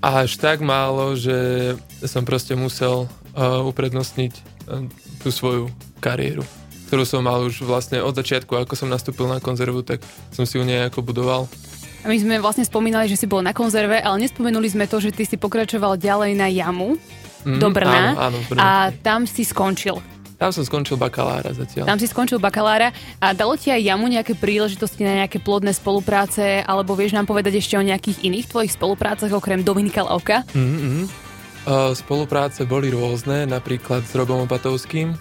A 0.00 0.24
až 0.24 0.40
tak 0.40 0.64
málo, 0.64 1.12
že 1.12 1.76
som 2.08 2.24
proste 2.24 2.56
musel 2.56 3.04
uh, 3.36 3.60
uprednostniť 3.68 4.32
uh, 4.32 4.88
tú 5.20 5.28
svoju 5.28 5.68
kariéru, 6.00 6.40
ktorú 6.88 7.04
som 7.04 7.20
mal 7.20 7.44
už 7.44 7.68
vlastne 7.68 8.00
od 8.00 8.16
začiatku, 8.16 8.56
ako 8.56 8.72
som 8.80 8.88
nastúpil 8.88 9.28
na 9.28 9.44
konzervu, 9.44 9.84
tak 9.84 10.00
som 10.32 10.48
si 10.48 10.56
ju 10.56 10.64
nejako 10.64 11.04
budoval. 11.04 11.44
A 12.00 12.08
my 12.08 12.16
sme 12.16 12.40
vlastne 12.40 12.64
spomínali, 12.64 13.06
že 13.08 13.20
si 13.20 13.28
bol 13.28 13.44
na 13.44 13.52
konzerve, 13.52 14.00
ale 14.00 14.24
nespomenuli 14.24 14.72
sme 14.72 14.88
to, 14.88 15.00
že 15.04 15.12
ty 15.12 15.28
si 15.28 15.36
pokračoval 15.36 16.00
ďalej 16.00 16.32
na 16.32 16.48
jamu 16.48 16.96
Mm, 17.44 17.58
do 17.58 17.68
Brna 17.72 18.12
Áno, 18.16 18.36
áno, 18.36 18.38
a 18.60 18.92
tam 19.00 19.24
si 19.24 19.48
skončil. 19.48 19.96
Tam 20.40 20.56
som 20.56 20.64
skončil 20.64 20.96
bakalára 20.96 21.52
zatiaľ. 21.52 21.84
Tam 21.84 22.00
si 22.00 22.08
skončil 22.08 22.40
bakalára 22.40 22.96
a 23.20 23.36
dalo 23.36 23.60
ti 23.60 23.68
aj 23.68 23.80
jamu 23.80 24.08
nejaké 24.08 24.32
príležitosti 24.32 25.04
na 25.04 25.24
nejaké 25.24 25.36
plodné 25.36 25.76
spolupráce, 25.76 26.64
alebo 26.64 26.96
vieš 26.96 27.12
nám 27.12 27.28
povedať 27.28 27.60
ešte 27.60 27.76
o 27.76 27.84
nejakých 27.84 28.24
iných 28.24 28.48
tvojich 28.48 28.72
spoluprácach 28.72 29.28
okrem 29.36 29.60
Dominika 29.60 30.00
Lauka? 30.00 30.48
Mm-hmm. 30.56 31.28
Uh, 31.68 31.92
spolupráce 31.92 32.64
boli 32.64 32.88
rôzne, 32.88 33.44
napríklad 33.44 34.00
s 34.08 34.16
Robom 34.16 34.48
Opatovským. 34.48 35.12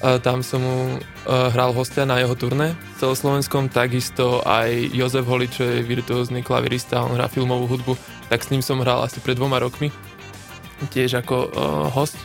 Tam 0.00 0.40
som 0.40 0.64
mu 0.64 0.96
uh, 0.96 1.52
hral 1.52 1.76
hostia 1.76 2.08
na 2.08 2.16
jeho 2.16 2.32
turné 2.32 2.72
celoslovenskom, 2.96 3.68
takisto 3.68 4.40
aj 4.48 4.96
Jozef 4.96 5.28
Holi, 5.28 5.44
čo 5.44 5.68
je 5.68 5.84
virtuózny 5.84 6.40
klavirista, 6.40 7.04
on 7.04 7.20
hrá 7.20 7.28
filmovú 7.28 7.68
hudbu, 7.68 8.00
tak 8.32 8.40
s 8.40 8.48
ním 8.48 8.64
som 8.64 8.80
hral 8.80 9.04
asi 9.04 9.20
pred 9.20 9.36
dvoma 9.36 9.60
rokmi, 9.60 9.92
tiež 10.88 11.20
ako 11.20 11.36
uh, 11.52 11.52
host. 11.92 12.16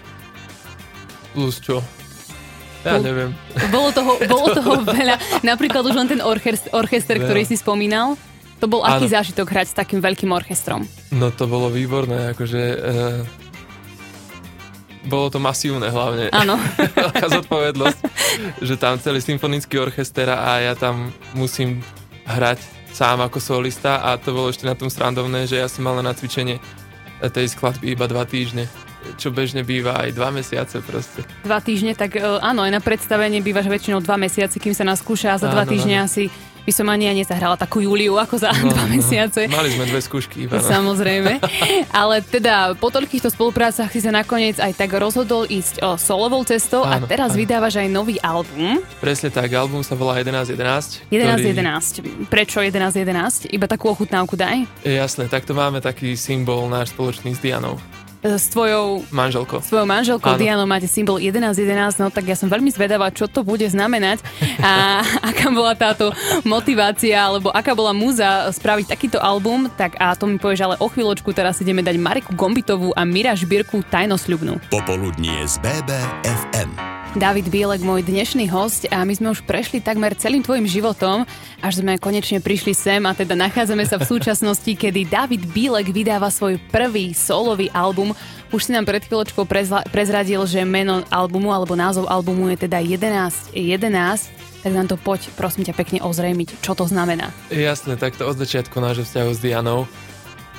Plus 1.35 1.59
čo? 1.59 1.83
Ja 2.87 2.95
neviem. 2.95 3.35
Bolo 3.67 3.91
toho, 3.91 4.11
bolo 4.31 4.47
toho 4.55 4.73
veľa. 4.79 5.19
Napríklad 5.43 5.83
už 5.83 5.95
len 5.99 6.07
ten 6.07 6.21
orchester, 6.23 6.71
orchester 6.71 7.19
ktorý 7.19 7.43
si 7.43 7.59
spomínal. 7.59 8.15
To 8.63 8.71
bol 8.71 8.87
aký 8.87 9.11
Áno. 9.11 9.19
zážitok 9.19 9.51
hrať 9.51 9.67
s 9.67 9.75
takým 9.75 9.99
veľkým 9.99 10.31
orchestrom? 10.31 10.87
No 11.11 11.27
to 11.27 11.43
bolo 11.43 11.67
výborné, 11.67 12.31
akože... 12.31 12.61
Uh, 12.79 13.44
bolo 15.05 15.29
to 15.29 15.39
masívne 15.39 15.87
hlavne. 15.87 16.33
Áno. 16.33 16.57
veľká 17.05 17.25
zodpovednosť, 17.29 17.99
že 18.61 18.75
tam 18.75 18.97
celý 18.97 19.21
symfonický 19.21 19.79
orchester 19.79 20.29
a 20.29 20.59
ja 20.61 20.73
tam 20.73 21.13
musím 21.37 21.85
hrať 22.25 22.59
sám 22.95 23.21
ako 23.27 23.37
solista 23.43 24.01
a 24.01 24.15
to 24.15 24.31
bolo 24.31 24.49
ešte 24.49 24.65
na 24.65 24.73
tom 24.73 24.87
srandovné, 24.87 25.45
že 25.45 25.59
ja 25.59 25.67
som 25.67 25.83
mal 25.83 25.99
na 25.99 26.15
cvičenie 26.15 26.57
tej 27.19 27.51
skladby 27.51 27.95
iba 27.95 28.05
dva 28.07 28.23
týždne, 28.27 28.67
čo 29.19 29.31
bežne 29.31 29.63
býva 29.63 29.99
aj 29.99 30.15
dva 30.15 30.31
mesiace 30.31 30.79
proste. 30.83 31.23
Dva 31.43 31.59
týždne, 31.59 31.95
tak 31.95 32.15
e, 32.15 32.21
áno, 32.21 32.63
aj 32.65 32.71
na 32.71 32.81
predstavenie 32.81 33.39
bývaš 33.39 33.67
väčšinou 33.69 33.99
dva 34.03 34.19
mesiace, 34.19 34.59
kým 34.59 34.75
sa 34.75 34.83
naskúša 34.87 35.35
a 35.35 35.41
za 35.41 35.47
dva 35.51 35.63
Áno, 35.63 35.71
týždne 35.71 36.01
áno. 36.01 36.07
asi 36.07 36.27
by 36.65 36.71
som 36.73 36.89
ani 36.89 37.05
ja 37.05 37.13
nezahrala 37.13 37.53
takú 37.55 37.77
Júliu 37.79 38.17
ako 38.17 38.35
za 38.35 38.49
dva 38.51 38.89
mesiace. 38.89 39.45
Mali 39.45 39.69
sme 39.69 39.85
dve 39.85 40.01
skúšky 40.01 40.49
iba. 40.49 40.57
No. 40.57 40.65
Samozrejme. 40.65 41.37
Ale 41.93 42.19
teda 42.21 42.73
po 42.75 42.89
toľkýchto 42.89 43.29
spoluprácach 43.29 43.87
si 43.87 44.01
sa 44.01 44.09
nakoniec 44.09 44.57
aj 44.57 44.73
tak 44.73 44.89
rozhodol 44.91 45.45
ísť 45.45 45.85
o 45.85 45.93
solovou 45.95 46.41
cestou 46.41 46.81
a 46.81 46.97
Áno, 46.97 47.05
teraz 47.05 47.31
áno. 47.33 47.39
vydávaš 47.39 47.77
aj 47.77 47.87
nový 47.87 48.17
album. 48.19 48.81
Presne 48.97 49.29
tak, 49.29 49.53
album 49.53 49.85
sa 49.85 49.93
volá 49.93 50.17
1111. 50.17 51.05
11.11. 51.13 52.27
Prečo 52.27 52.59
11.11? 52.59 53.53
Iba 53.53 53.69
takú 53.69 53.93
ochutnávku 53.93 54.33
daj. 54.33 54.65
Je 54.81 54.97
jasné, 54.97 55.29
takto 55.29 55.53
máme 55.53 55.79
taký 55.79 56.17
symbol 56.17 56.65
náš 56.65 56.91
spoločný 56.91 57.37
s 57.37 57.39
Dianou, 57.39 57.77
S 58.25 58.49
tvojou 58.49 59.05
manželkou. 59.13 59.61
svojou 59.61 59.85
manželkou 59.85 60.33
Áno. 60.33 60.41
Dianou 60.41 60.65
máte 60.65 60.89
symbol 60.89 61.21
1111, 61.21 62.01
no 62.01 62.09
tak 62.09 62.25
ja 62.25 62.33
som 62.33 62.49
veľmi 62.49 62.73
zvedavá, 62.73 63.13
čo 63.13 63.29
to 63.29 63.45
bude 63.45 63.69
znamenať 63.69 64.25
a 64.65 65.05
aká 65.29 65.53
bola 65.53 65.77
táto 65.77 66.09
motivácia, 66.41 67.21
alebo 67.21 67.53
aká 67.53 67.77
bola 67.77 67.93
múza 67.93 68.49
spraviť 68.49 68.89
takýto 68.89 69.21
album, 69.21 69.69
tak 69.77 69.93
a 70.01 70.17
to 70.17 70.25
mi 70.25 70.41
povieš, 70.41 70.65
ale 70.65 70.75
o 70.81 70.89
chvíľočku 70.89 71.29
teraz 71.37 71.61
ideme 71.61 71.85
dať 71.85 72.01
Mariku 72.01 72.33
Gombitovú 72.33 72.89
a 72.97 73.05
Mira 73.05 73.37
Žbírku 73.37 73.85
Tajnosľubnú. 73.93 74.57
Popoludnie 74.73 75.45
z 75.45 75.61
BBFM. 75.61 77.04
David 77.15 77.47
Bielek, 77.47 77.79
môj 77.79 78.03
dnešný 78.03 78.51
host 78.51 78.91
a 78.91 79.07
my 79.07 79.15
sme 79.15 79.31
už 79.31 79.47
prešli 79.47 79.79
takmer 79.79 80.11
celým 80.19 80.43
tvojim 80.43 80.67
životom, 80.67 81.23
až 81.63 81.79
sme 81.79 81.95
konečne 81.95 82.43
prišli 82.43 82.75
sem 82.75 82.99
a 83.07 83.15
teda 83.15 83.39
nachádzame 83.39 83.87
sa 83.87 83.95
v 83.95 84.03
súčasnosti, 84.19 84.67
kedy 84.67 85.07
David 85.07 85.47
Bielek 85.55 85.95
vydáva 85.95 86.27
svoj 86.27 86.59
prvý 86.75 87.15
solový 87.15 87.71
album. 87.71 88.11
Už 88.51 88.67
si 88.67 88.75
nám 88.75 88.83
pred 88.83 88.99
chvíľočkou 89.07 89.47
prezla- 89.47 89.87
prezradil, 89.87 90.43
že 90.43 90.67
meno 90.67 91.07
albumu 91.07 91.55
alebo 91.55 91.71
názov 91.79 92.03
albumu 92.11 92.51
je 92.51 92.67
teda 92.67 92.83
11 92.83 93.55
11, 93.55 94.67
tak 94.67 94.71
nám 94.75 94.91
to 94.91 94.99
poď, 94.99 95.31
prosím 95.39 95.63
ťa 95.63 95.71
pekne 95.71 96.03
ozrejmiť, 96.03 96.59
čo 96.59 96.75
to 96.75 96.83
znamená. 96.83 97.31
Jasné, 97.47 97.95
tak 97.95 98.19
to 98.19 98.27
od 98.27 98.35
začiatku 98.35 98.75
nášho 98.83 99.07
vzťahu 99.07 99.31
s 99.31 99.39
Dianou. 99.39 99.87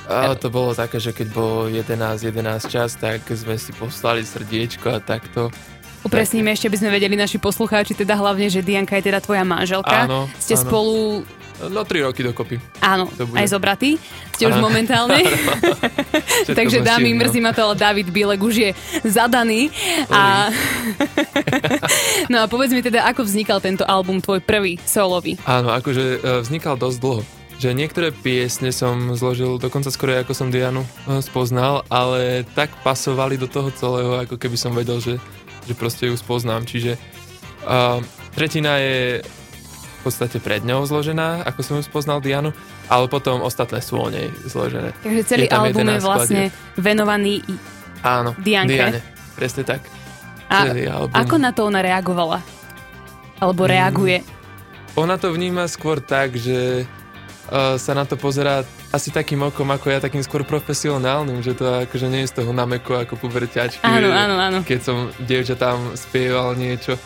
A 0.07 0.33
to 0.33 0.47
bolo 0.47 0.71
také, 0.71 1.03
že 1.03 1.11
keď 1.11 1.27
bolo 1.35 1.67
11, 1.67 1.91
11 2.23 2.71
čas, 2.71 2.95
tak 2.97 3.27
sme 3.27 3.59
si 3.59 3.75
poslali 3.75 4.23
srdiečko 4.23 4.95
a 4.95 5.03
takto. 5.03 5.53
Upresníme 6.05 6.53
ešte, 6.53 6.69
by 6.69 6.77
sme 6.77 6.89
vedeli 6.93 7.17
naši 7.17 7.41
poslucháči, 7.41 7.97
teda 7.97 8.13
hlavne, 8.17 8.47
že 8.51 8.61
Dianka 8.61 8.97
je 8.99 9.09
teda 9.09 9.19
tvoja 9.21 9.41
manželka. 9.41 10.05
Áno, 10.05 10.29
Ste 10.37 10.55
áno. 10.57 10.63
spolu 10.63 10.95
No 11.57 11.81
3 11.81 12.05
roky 12.05 12.21
dokopy. 12.21 12.61
Áno, 12.85 13.09
aj 13.33 13.49
zobratý. 13.49 13.97
Ste 14.37 14.45
už 14.45 14.61
momentálne. 14.61 15.25
Takže 16.57 16.85
dámy, 16.85 17.17
no. 17.17 17.25
mrzí 17.25 17.41
ma 17.41 17.49
to, 17.49 17.65
ale 17.65 17.75
David 17.75 18.13
Bielek 18.13 18.37
už 18.37 18.55
je 18.61 18.69
zadaný. 19.01 19.73
A... 20.13 20.53
no 22.31 22.37
a 22.37 22.45
povedz 22.45 22.77
mi 22.77 22.85
teda, 22.85 23.09
ako 23.09 23.25
vznikal 23.25 23.57
tento 23.57 23.81
album, 23.89 24.21
tvoj 24.21 24.37
prvý 24.45 24.77
solový. 24.85 25.41
Áno, 25.49 25.73
akože 25.73 26.21
e, 26.21 26.45
vznikal 26.45 26.77
dosť 26.77 26.97
dlho. 27.01 27.23
Že 27.57 27.73
niektoré 27.73 28.13
piesne 28.13 28.69
som 28.69 29.17
zložil 29.17 29.57
dokonca 29.57 29.89
skoro 29.89 30.13
ako 30.13 30.37
som 30.37 30.53
Dianu 30.53 30.85
e, 30.85 31.25
spoznal, 31.25 31.81
ale 31.89 32.45
tak 32.53 32.69
pasovali 32.85 33.33
do 33.41 33.49
toho 33.49 33.73
celého, 33.73 34.21
ako 34.21 34.37
keby 34.37 34.57
som 34.61 34.77
vedel, 34.77 35.01
že, 35.01 35.17
že 35.67 35.73
proste 35.73 36.07
ju 36.07 36.15
spoznám. 36.15 36.63
Čiže 36.63 36.95
uh, 37.61 37.99
tretina 38.31 38.77
je 38.77 39.19
v 39.19 40.01
podstate 40.01 40.39
pred 40.39 40.61
ňou 40.61 40.83
zložená, 40.83 41.43
ako 41.43 41.59
som 41.59 41.75
ju 41.75 41.83
spoznal 41.83 42.17
Dianu, 42.17 42.55
ale 42.87 43.05
potom 43.05 43.41
ostatné 43.41 43.77
sú 43.77 43.97
o 43.97 44.07
nej 44.07 44.31
zložené. 44.41 44.95
Takže 44.97 45.21
celý 45.25 45.45
Je 45.45 45.51
album 45.51 45.83
je 45.85 45.99
11 45.99 46.01
vlastne 46.01 46.43
venovaný... 46.75 47.43
i- 47.43 47.59
Áno, 47.99 48.31
Dianke. 48.37 48.71
Diane, 48.71 48.99
presne 49.33 49.63
tak. 49.63 49.81
A 50.47 50.63
Celý 50.65 50.87
album. 50.87 51.11
ako 51.11 51.35
na 51.35 51.51
to 51.51 51.67
ona 51.67 51.81
reagovala? 51.81 52.39
Alebo 53.37 53.65
Mm. 53.65 53.69
reaguje? 53.69 54.17
Ona 54.95 55.13
to 55.13 55.29
vníma 55.29 55.67
skôr 55.67 55.99
tak, 55.99 56.33
že 56.33 56.87
uh, 57.51 57.75
sa 57.75 57.91
na 57.91 58.01
to 58.01 58.15
pozerá 58.15 58.63
asi 58.97 59.13
takým 59.13 59.45
okom 59.45 59.69
ako 59.69 59.93
ja, 59.93 60.01
takým 60.01 60.25
skôr 60.25 60.41
profesionálnym, 60.41 61.45
že 61.45 61.53
to 61.53 61.69
akože 61.85 62.09
nie 62.09 62.25
je 62.25 62.33
z 62.33 62.41
toho 62.41 62.49
nameko 62.49 62.97
ako 62.97 63.13
puberťačky. 63.21 63.85
Áno, 63.85 64.09
áno, 64.09 64.35
áno. 64.41 64.59
Keď 64.65 64.79
som 64.81 65.13
dievča 65.21 65.53
tam 65.53 65.93
spieval 65.93 66.57
niečo, 66.57 66.97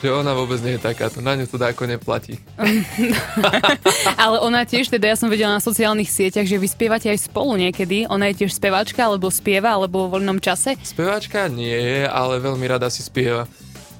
že 0.00 0.08
ona 0.12 0.32
vôbec 0.32 0.60
nie 0.64 0.76
je 0.76 0.84
takáto, 0.84 1.20
na 1.20 1.36
ňu 1.36 1.44
to 1.44 1.60
dáko 1.60 1.84
neplatí. 1.84 2.40
Ale 4.24 4.40
ona 4.40 4.64
tiež, 4.64 4.88
teda 4.88 5.12
ja 5.12 5.16
som 5.16 5.28
vedela 5.28 5.56
na 5.56 5.62
sociálnych 5.62 6.08
sieťach, 6.08 6.48
že 6.48 6.56
vy 6.56 6.68
spievate 6.68 7.08
aj 7.12 7.28
spolu 7.28 7.60
niekedy. 7.60 8.08
Ona 8.08 8.32
je 8.32 8.44
tiež 8.44 8.56
speváčka, 8.56 9.04
alebo 9.04 9.28
spieva, 9.28 9.76
alebo 9.76 10.08
vo 10.08 10.16
voľnom 10.16 10.40
čase. 10.40 10.76
Speváčka 10.80 11.48
nie 11.52 11.76
je, 11.76 12.00
ale 12.08 12.40
veľmi 12.40 12.64
rada 12.64 12.88
si 12.88 13.04
spieva. 13.04 13.44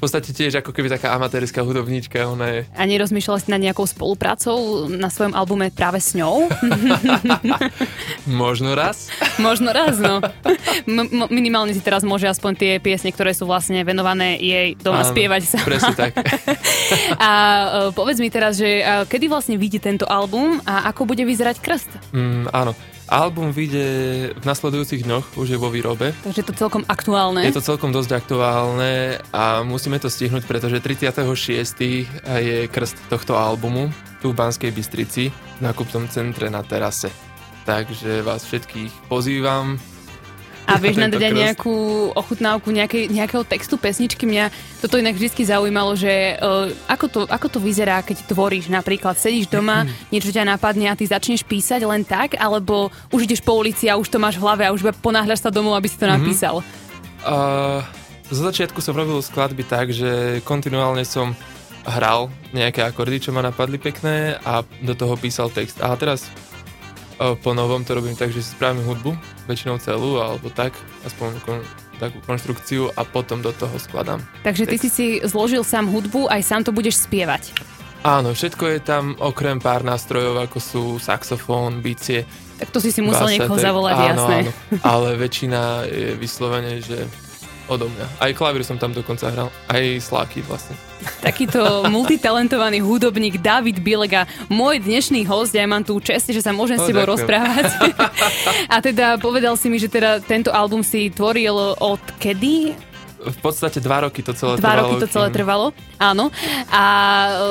Podstate 0.06 0.30
tiež 0.30 0.62
ako 0.62 0.70
keby 0.70 0.86
taká 0.86 1.18
amatérska 1.18 1.66
hudobníčka, 1.66 2.30
ona 2.30 2.46
je... 2.46 2.60
A 2.78 2.86
nerozmýšľala 2.86 3.42
si 3.42 3.50
nad 3.50 3.58
nejakou 3.58 3.90
spoluprácou 3.90 4.86
na 4.86 5.10
svojom 5.10 5.34
albume 5.34 5.74
práve 5.74 5.98
s 5.98 6.14
ňou? 6.14 6.46
Možno 8.30 8.78
raz. 8.78 9.10
Možno 9.42 9.74
raz, 9.74 9.98
no. 9.98 10.22
M- 10.86 11.26
minimálne 11.26 11.74
si 11.74 11.82
teraz 11.82 12.06
môže 12.06 12.30
aspoň 12.30 12.52
tie 12.54 12.72
piesne, 12.78 13.10
ktoré 13.10 13.34
sú 13.34 13.50
vlastne 13.50 13.82
venované 13.82 14.38
jej 14.38 14.78
doma 14.78 15.02
Áno, 15.02 15.10
spievať 15.10 15.42
sa. 15.42 15.58
Presne 15.66 15.98
tak. 15.98 16.14
a 17.26 17.30
uh, 17.34 17.90
povedz 17.90 18.22
mi 18.22 18.30
teraz, 18.30 18.62
že 18.62 18.86
kedy 19.10 19.26
vlastne 19.26 19.58
vidí 19.58 19.82
tento 19.82 20.06
album 20.06 20.62
a 20.62 20.86
ako 20.86 21.02
bude 21.02 21.26
vyzerať 21.26 21.58
krst? 21.58 21.90
Mm, 22.14 22.46
áno. 22.54 22.78
Album 23.06 23.54
vyjde 23.54 23.86
v 24.34 24.44
nasledujúcich 24.44 25.06
dňoch, 25.06 25.38
už 25.38 25.54
je 25.54 25.58
vo 25.58 25.70
výrobe. 25.70 26.10
Takže 26.26 26.42
je 26.42 26.48
to 26.50 26.58
celkom 26.58 26.82
aktuálne. 26.90 27.38
Je 27.46 27.54
to 27.54 27.62
celkom 27.62 27.94
dosť 27.94 28.18
aktuálne 28.18 29.22
a 29.30 29.62
musíme 29.62 30.02
to 30.02 30.10
stihnúť, 30.10 30.42
pretože 30.42 30.82
36. 30.82 31.22
je 32.26 32.66
krst 32.66 32.98
tohto 33.06 33.38
albumu 33.38 33.94
tu 34.18 34.34
v 34.34 34.38
Banskej 34.42 34.74
Bystrici 34.74 35.30
v 35.30 35.60
nákupnom 35.62 36.10
centre 36.10 36.50
na 36.50 36.66
terase. 36.66 37.06
Takže 37.62 38.26
vás 38.26 38.42
všetkých 38.42 39.06
pozývam, 39.06 39.78
a 40.66 40.82
vieš 40.82 40.98
nám 40.98 41.14
dať 41.14 41.30
nejakú 41.30 41.74
ochutnávku 42.12 42.74
nejakej, 42.74 43.08
nejakého 43.14 43.46
textu 43.46 43.78
pesničky. 43.78 44.26
Mňa 44.26 44.50
toto 44.82 44.98
inak 44.98 45.14
vždy 45.14 45.46
zaujímalo, 45.46 45.94
že 45.94 46.34
uh, 46.36 46.66
ako, 46.90 47.06
to, 47.06 47.20
ako 47.30 47.46
to 47.46 47.58
vyzerá, 47.62 48.02
keď 48.02 48.26
tvoríš 48.26 48.66
napríklad. 48.66 49.14
Sedíš 49.14 49.46
doma, 49.46 49.86
niečo 50.10 50.34
ťa 50.34 50.42
napadne 50.42 50.90
a 50.90 50.98
ty 50.98 51.06
začneš 51.06 51.46
písať 51.46 51.86
len 51.86 52.02
tak, 52.02 52.34
alebo 52.34 52.90
už 53.14 53.30
ideš 53.30 53.46
po 53.46 53.54
ulici 53.54 53.86
a 53.86 53.94
už 53.94 54.10
to 54.10 54.18
máš 54.18 54.36
v 54.36 54.44
hlave 54.44 54.66
a 54.66 54.74
už 54.74 54.90
ponáhľaš 54.98 55.46
sa 55.46 55.54
domov, 55.54 55.78
aby 55.78 55.86
si 55.86 55.96
to 55.96 56.10
mhm. 56.10 56.12
napísal? 56.18 56.60
Uh, 57.22 57.80
zo 58.26 58.42
začiatku 58.42 58.82
som 58.82 58.98
robil 58.98 59.22
skladby 59.22 59.62
tak, 59.62 59.94
že 59.94 60.42
kontinuálne 60.42 61.06
som 61.06 61.38
hral 61.86 62.26
nejaké 62.50 62.82
akordy, 62.82 63.22
čo 63.22 63.30
ma 63.30 63.46
napadli 63.46 63.78
pekné 63.78 64.34
a 64.42 64.66
do 64.82 64.98
toho 64.98 65.14
písal 65.14 65.46
text. 65.54 65.78
A 65.78 65.94
teraz 65.94 66.26
po 67.16 67.50
novom 67.56 67.80
to 67.84 67.96
robím 67.96 68.16
tak, 68.16 68.32
že 68.32 68.44
si 68.44 68.52
spravím 68.52 68.84
hudbu, 68.84 69.16
väčšinou 69.48 69.80
celú, 69.80 70.20
alebo 70.20 70.52
tak, 70.52 70.76
aspoň 71.08 71.30
kon, 71.44 71.58
takú 71.96 72.20
konštrukciu 72.28 72.92
a 72.92 73.02
potom 73.08 73.40
do 73.40 73.52
toho 73.56 73.72
skladám. 73.80 74.20
Takže 74.44 74.68
ty 74.68 74.76
si 74.76 74.88
si 74.92 75.06
zložil 75.24 75.64
sám 75.64 75.88
hudbu, 75.88 76.28
aj 76.28 76.42
sám 76.44 76.62
to 76.68 76.72
budeš 76.76 77.08
spievať. 77.08 77.56
Áno, 78.04 78.36
všetko 78.36 78.64
je 78.70 78.80
tam 78.84 79.18
okrem 79.18 79.58
pár 79.58 79.82
nástrojov, 79.82 80.38
ako 80.44 80.58
sú 80.60 80.82
saxofón, 81.02 81.82
bicie. 81.82 82.22
Tak 82.60 82.70
to 82.70 82.78
si 82.78 82.94
si 82.94 83.02
musel 83.02 83.32
niekoho 83.32 83.58
zavolať, 83.58 83.96
áno, 83.96 84.06
jasné. 84.06 84.36
Áno, 84.46 84.52
ale 84.84 85.08
väčšina 85.18 85.88
je 85.88 86.08
vyslovene, 86.14 86.78
že 86.84 87.08
odo 87.66 87.90
mňa. 87.90 88.06
Aj 88.22 88.30
klavír 88.32 88.62
som 88.62 88.78
tam 88.78 88.94
dokonca 88.94 89.30
hral, 89.30 89.48
aj 89.70 90.02
sláky 90.02 90.42
vlastne. 90.42 90.74
Takýto 91.22 91.60
multitalentovaný 91.94 92.82
hudobník 92.82 93.42
David 93.42 93.82
Bilega, 93.82 94.24
môj 94.50 94.82
dnešný 94.82 95.26
host, 95.26 95.54
ja 95.54 95.66
mám 95.66 95.82
tú 95.82 95.98
čest, 95.98 96.30
že 96.30 96.42
sa 96.42 96.54
môžem 96.54 96.78
no, 96.78 96.82
s 96.82 96.88
tebou 96.88 97.04
ďakujem. 97.04 97.14
rozprávať. 97.20 97.64
A 98.74 98.76
teda 98.82 99.06
povedal 99.18 99.54
si 99.58 99.70
mi, 99.70 99.78
že 99.78 99.90
teda 99.90 100.22
tento 100.22 100.50
album 100.54 100.80
si 100.80 101.10
tvoril 101.10 101.78
od 101.78 102.02
kedy? 102.18 102.74
V 103.26 103.38
podstate 103.42 103.82
dva 103.82 104.06
roky 104.06 104.22
to 104.22 104.32
celé 104.32 104.56
dva 104.56 104.78
trvalo. 104.78 104.82
roky 104.86 104.94
to 105.02 105.08
celé 105.10 105.28
trvalo, 105.34 105.66
áno. 105.98 106.30
A 106.70 106.84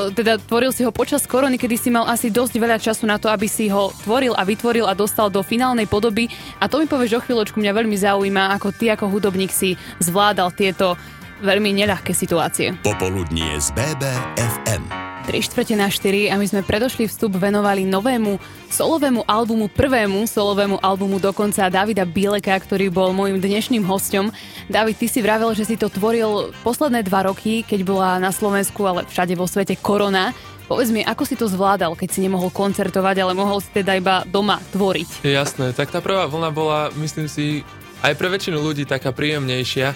e, 0.10 0.16
teda 0.16 0.40
tvoril 0.40 0.72
si 0.72 0.88
ho 0.88 0.92
počas 0.96 1.28
korony, 1.28 1.60
kedy 1.60 1.76
si 1.76 1.90
mal 1.92 2.08
asi 2.08 2.32
dosť 2.32 2.54
veľa 2.56 2.78
času 2.80 3.04
na 3.06 3.20
to, 3.20 3.28
aby 3.28 3.46
si 3.46 3.68
ho 3.68 3.92
tvoril 4.04 4.34
a 4.34 4.42
vytvoril 4.48 4.88
a 4.88 4.98
dostal 4.98 5.28
do 5.28 5.44
finálnej 5.44 5.86
podoby. 5.86 6.32
A 6.58 6.72
to 6.72 6.80
mi 6.80 6.88
povieš 6.88 7.20
o 7.20 7.24
chvíľočku, 7.24 7.60
mňa 7.60 7.74
veľmi 7.76 7.98
zaujíma, 8.00 8.56
ako 8.56 8.72
ty 8.74 8.90
ako 8.90 9.12
hudobník 9.12 9.52
si 9.52 9.76
zvládal 10.02 10.56
tieto 10.56 10.96
veľmi 11.44 11.76
neľahké 11.76 12.16
situácie. 12.16 12.74
Popoludnie 12.82 13.60
z 13.60 13.70
BBFM. 13.76 15.05
3 15.26 15.42
štvrte 15.42 15.74
na 15.74 15.90
4 15.90 16.30
a 16.30 16.38
my 16.38 16.46
sme 16.46 16.62
predošli 16.62 17.10
vstup 17.10 17.42
venovali 17.42 17.82
novému 17.82 18.38
solovému 18.70 19.26
albumu, 19.26 19.66
prvému 19.74 20.30
solovému 20.30 20.78
albumu 20.86 21.18
dokonca 21.18 21.66
Davida 21.74 22.06
Bieleka, 22.06 22.54
ktorý 22.54 22.94
bol 22.94 23.10
môjim 23.10 23.42
dnešným 23.42 23.82
hostom. 23.90 24.30
David, 24.70 25.02
ty 25.02 25.10
si 25.10 25.26
vravel, 25.26 25.50
že 25.58 25.66
si 25.66 25.76
to 25.82 25.90
tvoril 25.90 26.54
posledné 26.62 27.02
dva 27.02 27.26
roky, 27.26 27.66
keď 27.66 27.80
bola 27.82 28.22
na 28.22 28.30
Slovensku, 28.30 28.86
ale 28.86 29.10
všade 29.10 29.34
vo 29.34 29.50
svete 29.50 29.74
korona. 29.82 30.30
Povedz 30.70 30.94
mi, 30.94 31.02
ako 31.02 31.24
si 31.26 31.34
to 31.34 31.50
zvládal, 31.50 31.98
keď 31.98 32.10
si 32.14 32.22
nemohol 32.22 32.54
koncertovať, 32.54 33.26
ale 33.26 33.34
mohol 33.34 33.62
si 33.66 33.70
teda 33.74 33.98
iba 33.98 34.22
doma 34.30 34.62
tvoriť? 34.74 35.26
Jasné, 35.26 35.74
tak 35.74 35.90
tá 35.90 36.06
prvá 36.06 36.30
vlna 36.30 36.50
bola, 36.54 36.94
myslím 37.02 37.26
si, 37.26 37.66
aj 38.06 38.14
pre 38.14 38.30
väčšinu 38.30 38.62
ľudí 38.62 38.86
taká 38.86 39.10
príjemnejšia 39.10 39.94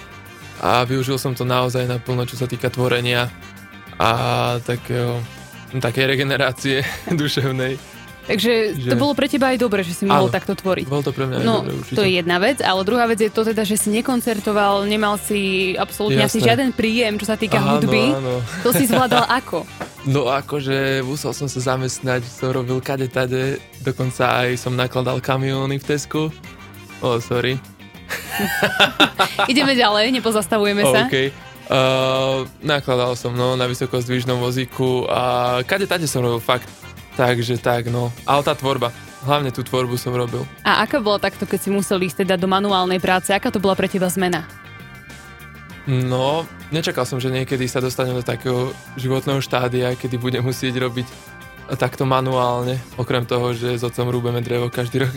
a 0.59 0.83
využil 0.83 1.15
som 1.21 1.33
to 1.37 1.47
naozaj 1.47 1.85
naplno, 1.87 2.25
čo 2.25 2.35
sa 2.35 2.45
týka 2.45 2.69
tvorenia 2.69 3.31
a 3.99 4.09
takého, 4.63 5.19
také 5.83 6.07
regenerácie 6.07 6.87
duševnej. 7.19 7.75
Takže 8.29 8.77
že... 8.77 8.93
to 8.93 8.97
bolo 9.01 9.17
pre 9.17 9.25
teba 9.25 9.49
aj 9.49 9.57
dobre, 9.57 9.81
že 9.81 9.97
si 9.97 10.03
mohol 10.05 10.29
Áno, 10.29 10.33
takto 10.33 10.53
tvoriť. 10.53 10.85
Bolo 10.85 11.01
to 11.01 11.09
pre 11.09 11.25
mňa 11.25 11.41
no, 11.41 11.65
dobre, 11.65 11.81
určite. 11.81 11.97
to 11.97 12.05
je 12.05 12.11
jedna 12.21 12.37
vec, 12.37 12.61
ale 12.61 12.79
druhá 12.85 13.09
vec 13.09 13.17
je 13.25 13.33
to 13.33 13.41
teda, 13.41 13.65
že 13.65 13.73
si 13.73 13.89
nekoncertoval, 13.89 14.85
nemal 14.85 15.17
si 15.17 15.73
absolútne 15.73 16.29
asi 16.29 16.37
žiaden 16.37 16.69
príjem, 16.69 17.17
čo 17.17 17.25
sa 17.25 17.33
týka 17.33 17.57
áno, 17.57 17.81
hudby. 17.81 18.13
Áno. 18.13 18.37
To 18.61 18.69
si 18.69 18.85
zvládal 18.85 19.25
ako? 19.41 19.65
No 20.05 20.29
akože 20.29 21.01
musel 21.01 21.33
som 21.33 21.49
sa 21.49 21.73
zamestnať, 21.73 22.21
som 22.21 22.53
robil 22.53 22.77
kade 22.85 23.09
tade, 23.09 23.57
dokonca 23.81 24.45
aj 24.45 24.61
som 24.61 24.77
nakladal 24.77 25.17
kamióny 25.17 25.81
v 25.81 25.85
Tesku. 25.89 26.29
Oh, 27.01 27.17
sorry. 27.17 27.57
Ideme 29.49 29.73
ďalej, 29.73 30.11
nepozastavujeme 30.21 30.85
sa. 30.85 31.09
Okay. 31.09 31.33
Uh, 31.69 32.49
nakladal 32.65 33.13
som 33.13 33.29
no, 33.37 33.53
na 33.53 33.69
vysokozdvižnom 33.69 34.41
vozíku 34.41 35.05
a 35.05 35.61
kade 35.61 35.85
tade 35.85 36.09
som 36.09 36.25
robil 36.25 36.41
fakt. 36.41 36.65
Takže 37.13 37.61
tak, 37.61 37.93
no. 37.93 38.09
Ale 38.25 38.41
tá 38.41 38.57
tvorba, 38.57 38.89
hlavne 39.21 39.53
tú 39.53 39.61
tvorbu 39.61 39.93
som 39.93 40.09
robil. 40.15 40.41
A 40.65 40.81
aká 40.81 40.97
bola 40.97 41.21
takto, 41.21 41.45
keď 41.45 41.59
si 41.61 41.69
musel 41.69 42.01
ísť 42.01 42.25
teda 42.25 42.41
do 42.41 42.49
manuálnej 42.49 42.97
práce? 42.97 43.29
Aká 43.29 43.53
to 43.53 43.61
bola 43.61 43.77
pre 43.77 43.85
teba 43.85 44.09
zmena? 44.09 44.49
No, 45.85 46.49
nečakal 46.73 47.05
som, 47.05 47.21
že 47.21 47.29
niekedy 47.29 47.69
sa 47.69 47.81
dostanem 47.81 48.17
do 48.17 48.25
takého 48.25 48.73
životného 48.97 49.41
štádia, 49.41 49.93
kedy 49.93 50.17
budem 50.17 50.41
musieť 50.41 50.73
robiť 50.81 51.05
takto 51.77 52.01
manuálne, 52.01 52.81
okrem 52.97 53.21
toho, 53.29 53.53
že 53.53 53.77
s 53.77 53.85
otcom 53.85 54.09
rúbeme 54.09 54.41
drevo 54.41 54.73
každý 54.73 55.05
rok. 55.05 55.13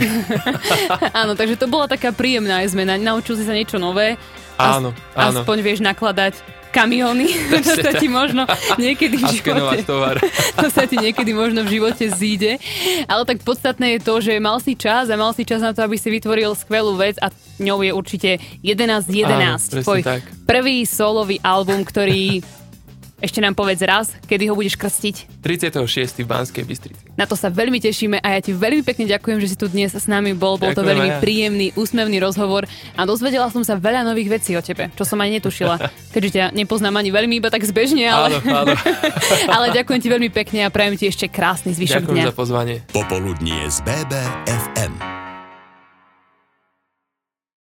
Áno, 1.24 1.32
takže 1.32 1.56
to 1.56 1.64
bola 1.64 1.88
taká 1.88 2.12
príjemná 2.12 2.60
zmena. 2.68 3.00
Naučil 3.00 3.40
si 3.40 3.48
sa 3.48 3.56
niečo 3.56 3.80
nové 3.80 4.20
Áno, 4.62 4.90
áno. 5.18 5.40
Aspoň 5.42 5.56
vieš 5.60 5.80
nakladať 5.82 6.38
kamióny, 6.72 7.28
to 7.52 7.72
sa 7.84 7.92
ti 8.00 8.08
možno 8.08 8.48
niekedy 8.80 9.20
v 9.20 9.24
živote... 9.38 9.84
tovar. 9.84 10.16
to 10.64 10.68
sa 10.72 10.88
ti 10.88 10.96
niekedy 10.96 11.36
možno 11.36 11.68
v 11.68 11.78
živote 11.78 12.08
zíde. 12.08 12.56
Ale 13.04 13.28
tak 13.28 13.44
podstatné 13.44 13.98
je 13.98 14.00
to, 14.00 14.14
že 14.24 14.40
mal 14.40 14.56
si 14.58 14.72
čas 14.72 15.12
a 15.12 15.14
mal 15.20 15.36
si 15.36 15.44
čas 15.44 15.60
na 15.60 15.76
to, 15.76 15.84
aby 15.84 16.00
si 16.00 16.08
vytvoril 16.08 16.56
skvelú 16.56 16.96
vec 16.96 17.20
a 17.20 17.28
ňou 17.60 17.84
je 17.84 17.92
určite 17.92 18.30
11.11. 18.64 19.82
11, 19.82 19.84
tvoj 19.84 20.00
tak. 20.00 20.24
prvý 20.48 20.88
solový 20.88 21.36
album, 21.44 21.84
ktorý 21.84 22.40
ešte 23.22 23.38
nám 23.38 23.54
povedz 23.54 23.78
raz, 23.86 24.10
kedy 24.26 24.50
ho 24.50 24.58
budeš 24.58 24.74
krstiť. 24.74 25.40
36. 25.46 25.78
v 26.20 26.26
Banskej 26.26 26.64
Bystrici. 26.66 27.02
Na 27.14 27.22
to 27.22 27.38
sa 27.38 27.46
veľmi 27.46 27.78
tešíme 27.78 28.18
a 28.18 28.34
ja 28.34 28.40
ti 28.42 28.50
veľmi 28.50 28.82
pekne 28.82 29.06
ďakujem, 29.06 29.38
že 29.38 29.54
si 29.54 29.56
tu 29.56 29.70
dnes 29.70 29.94
s 29.94 30.06
nami 30.10 30.34
bol. 30.34 30.58
Bol 30.58 30.74
to 30.74 30.82
veľmi 30.82 31.16
ja. 31.16 31.22
príjemný, 31.22 31.70
úsmevný 31.78 32.18
rozhovor 32.18 32.66
a 32.98 33.06
dozvedela 33.06 33.46
som 33.54 33.62
sa 33.62 33.78
veľa 33.78 34.02
nových 34.02 34.42
vecí 34.42 34.58
o 34.58 34.62
tebe, 34.62 34.90
čo 34.98 35.06
som 35.06 35.22
aj 35.22 35.38
netušila, 35.38 35.78
keďže 36.14 36.30
ťa 36.34 36.44
nepoznám 36.50 36.98
ani 36.98 37.14
veľmi, 37.14 37.38
iba 37.38 37.48
tak 37.48 37.62
zbežne, 37.62 38.10
ale, 38.10 38.42
áno, 38.42 38.74
áno. 38.74 38.74
ale 39.54 39.66
ďakujem 39.70 40.00
ti 40.02 40.08
veľmi 40.10 40.30
pekne 40.34 40.66
a 40.66 40.68
prajem 40.74 40.98
ti 40.98 41.06
ešte 41.06 41.30
krásny 41.30 41.70
zvyšok 41.78 42.02
ďakujem 42.02 42.18
dňa. 42.18 42.26
za 42.26 42.34
pozvanie. 42.34 42.76
Popoludnie 42.90 43.70
z 43.70 43.78
BBFM. 43.86 45.21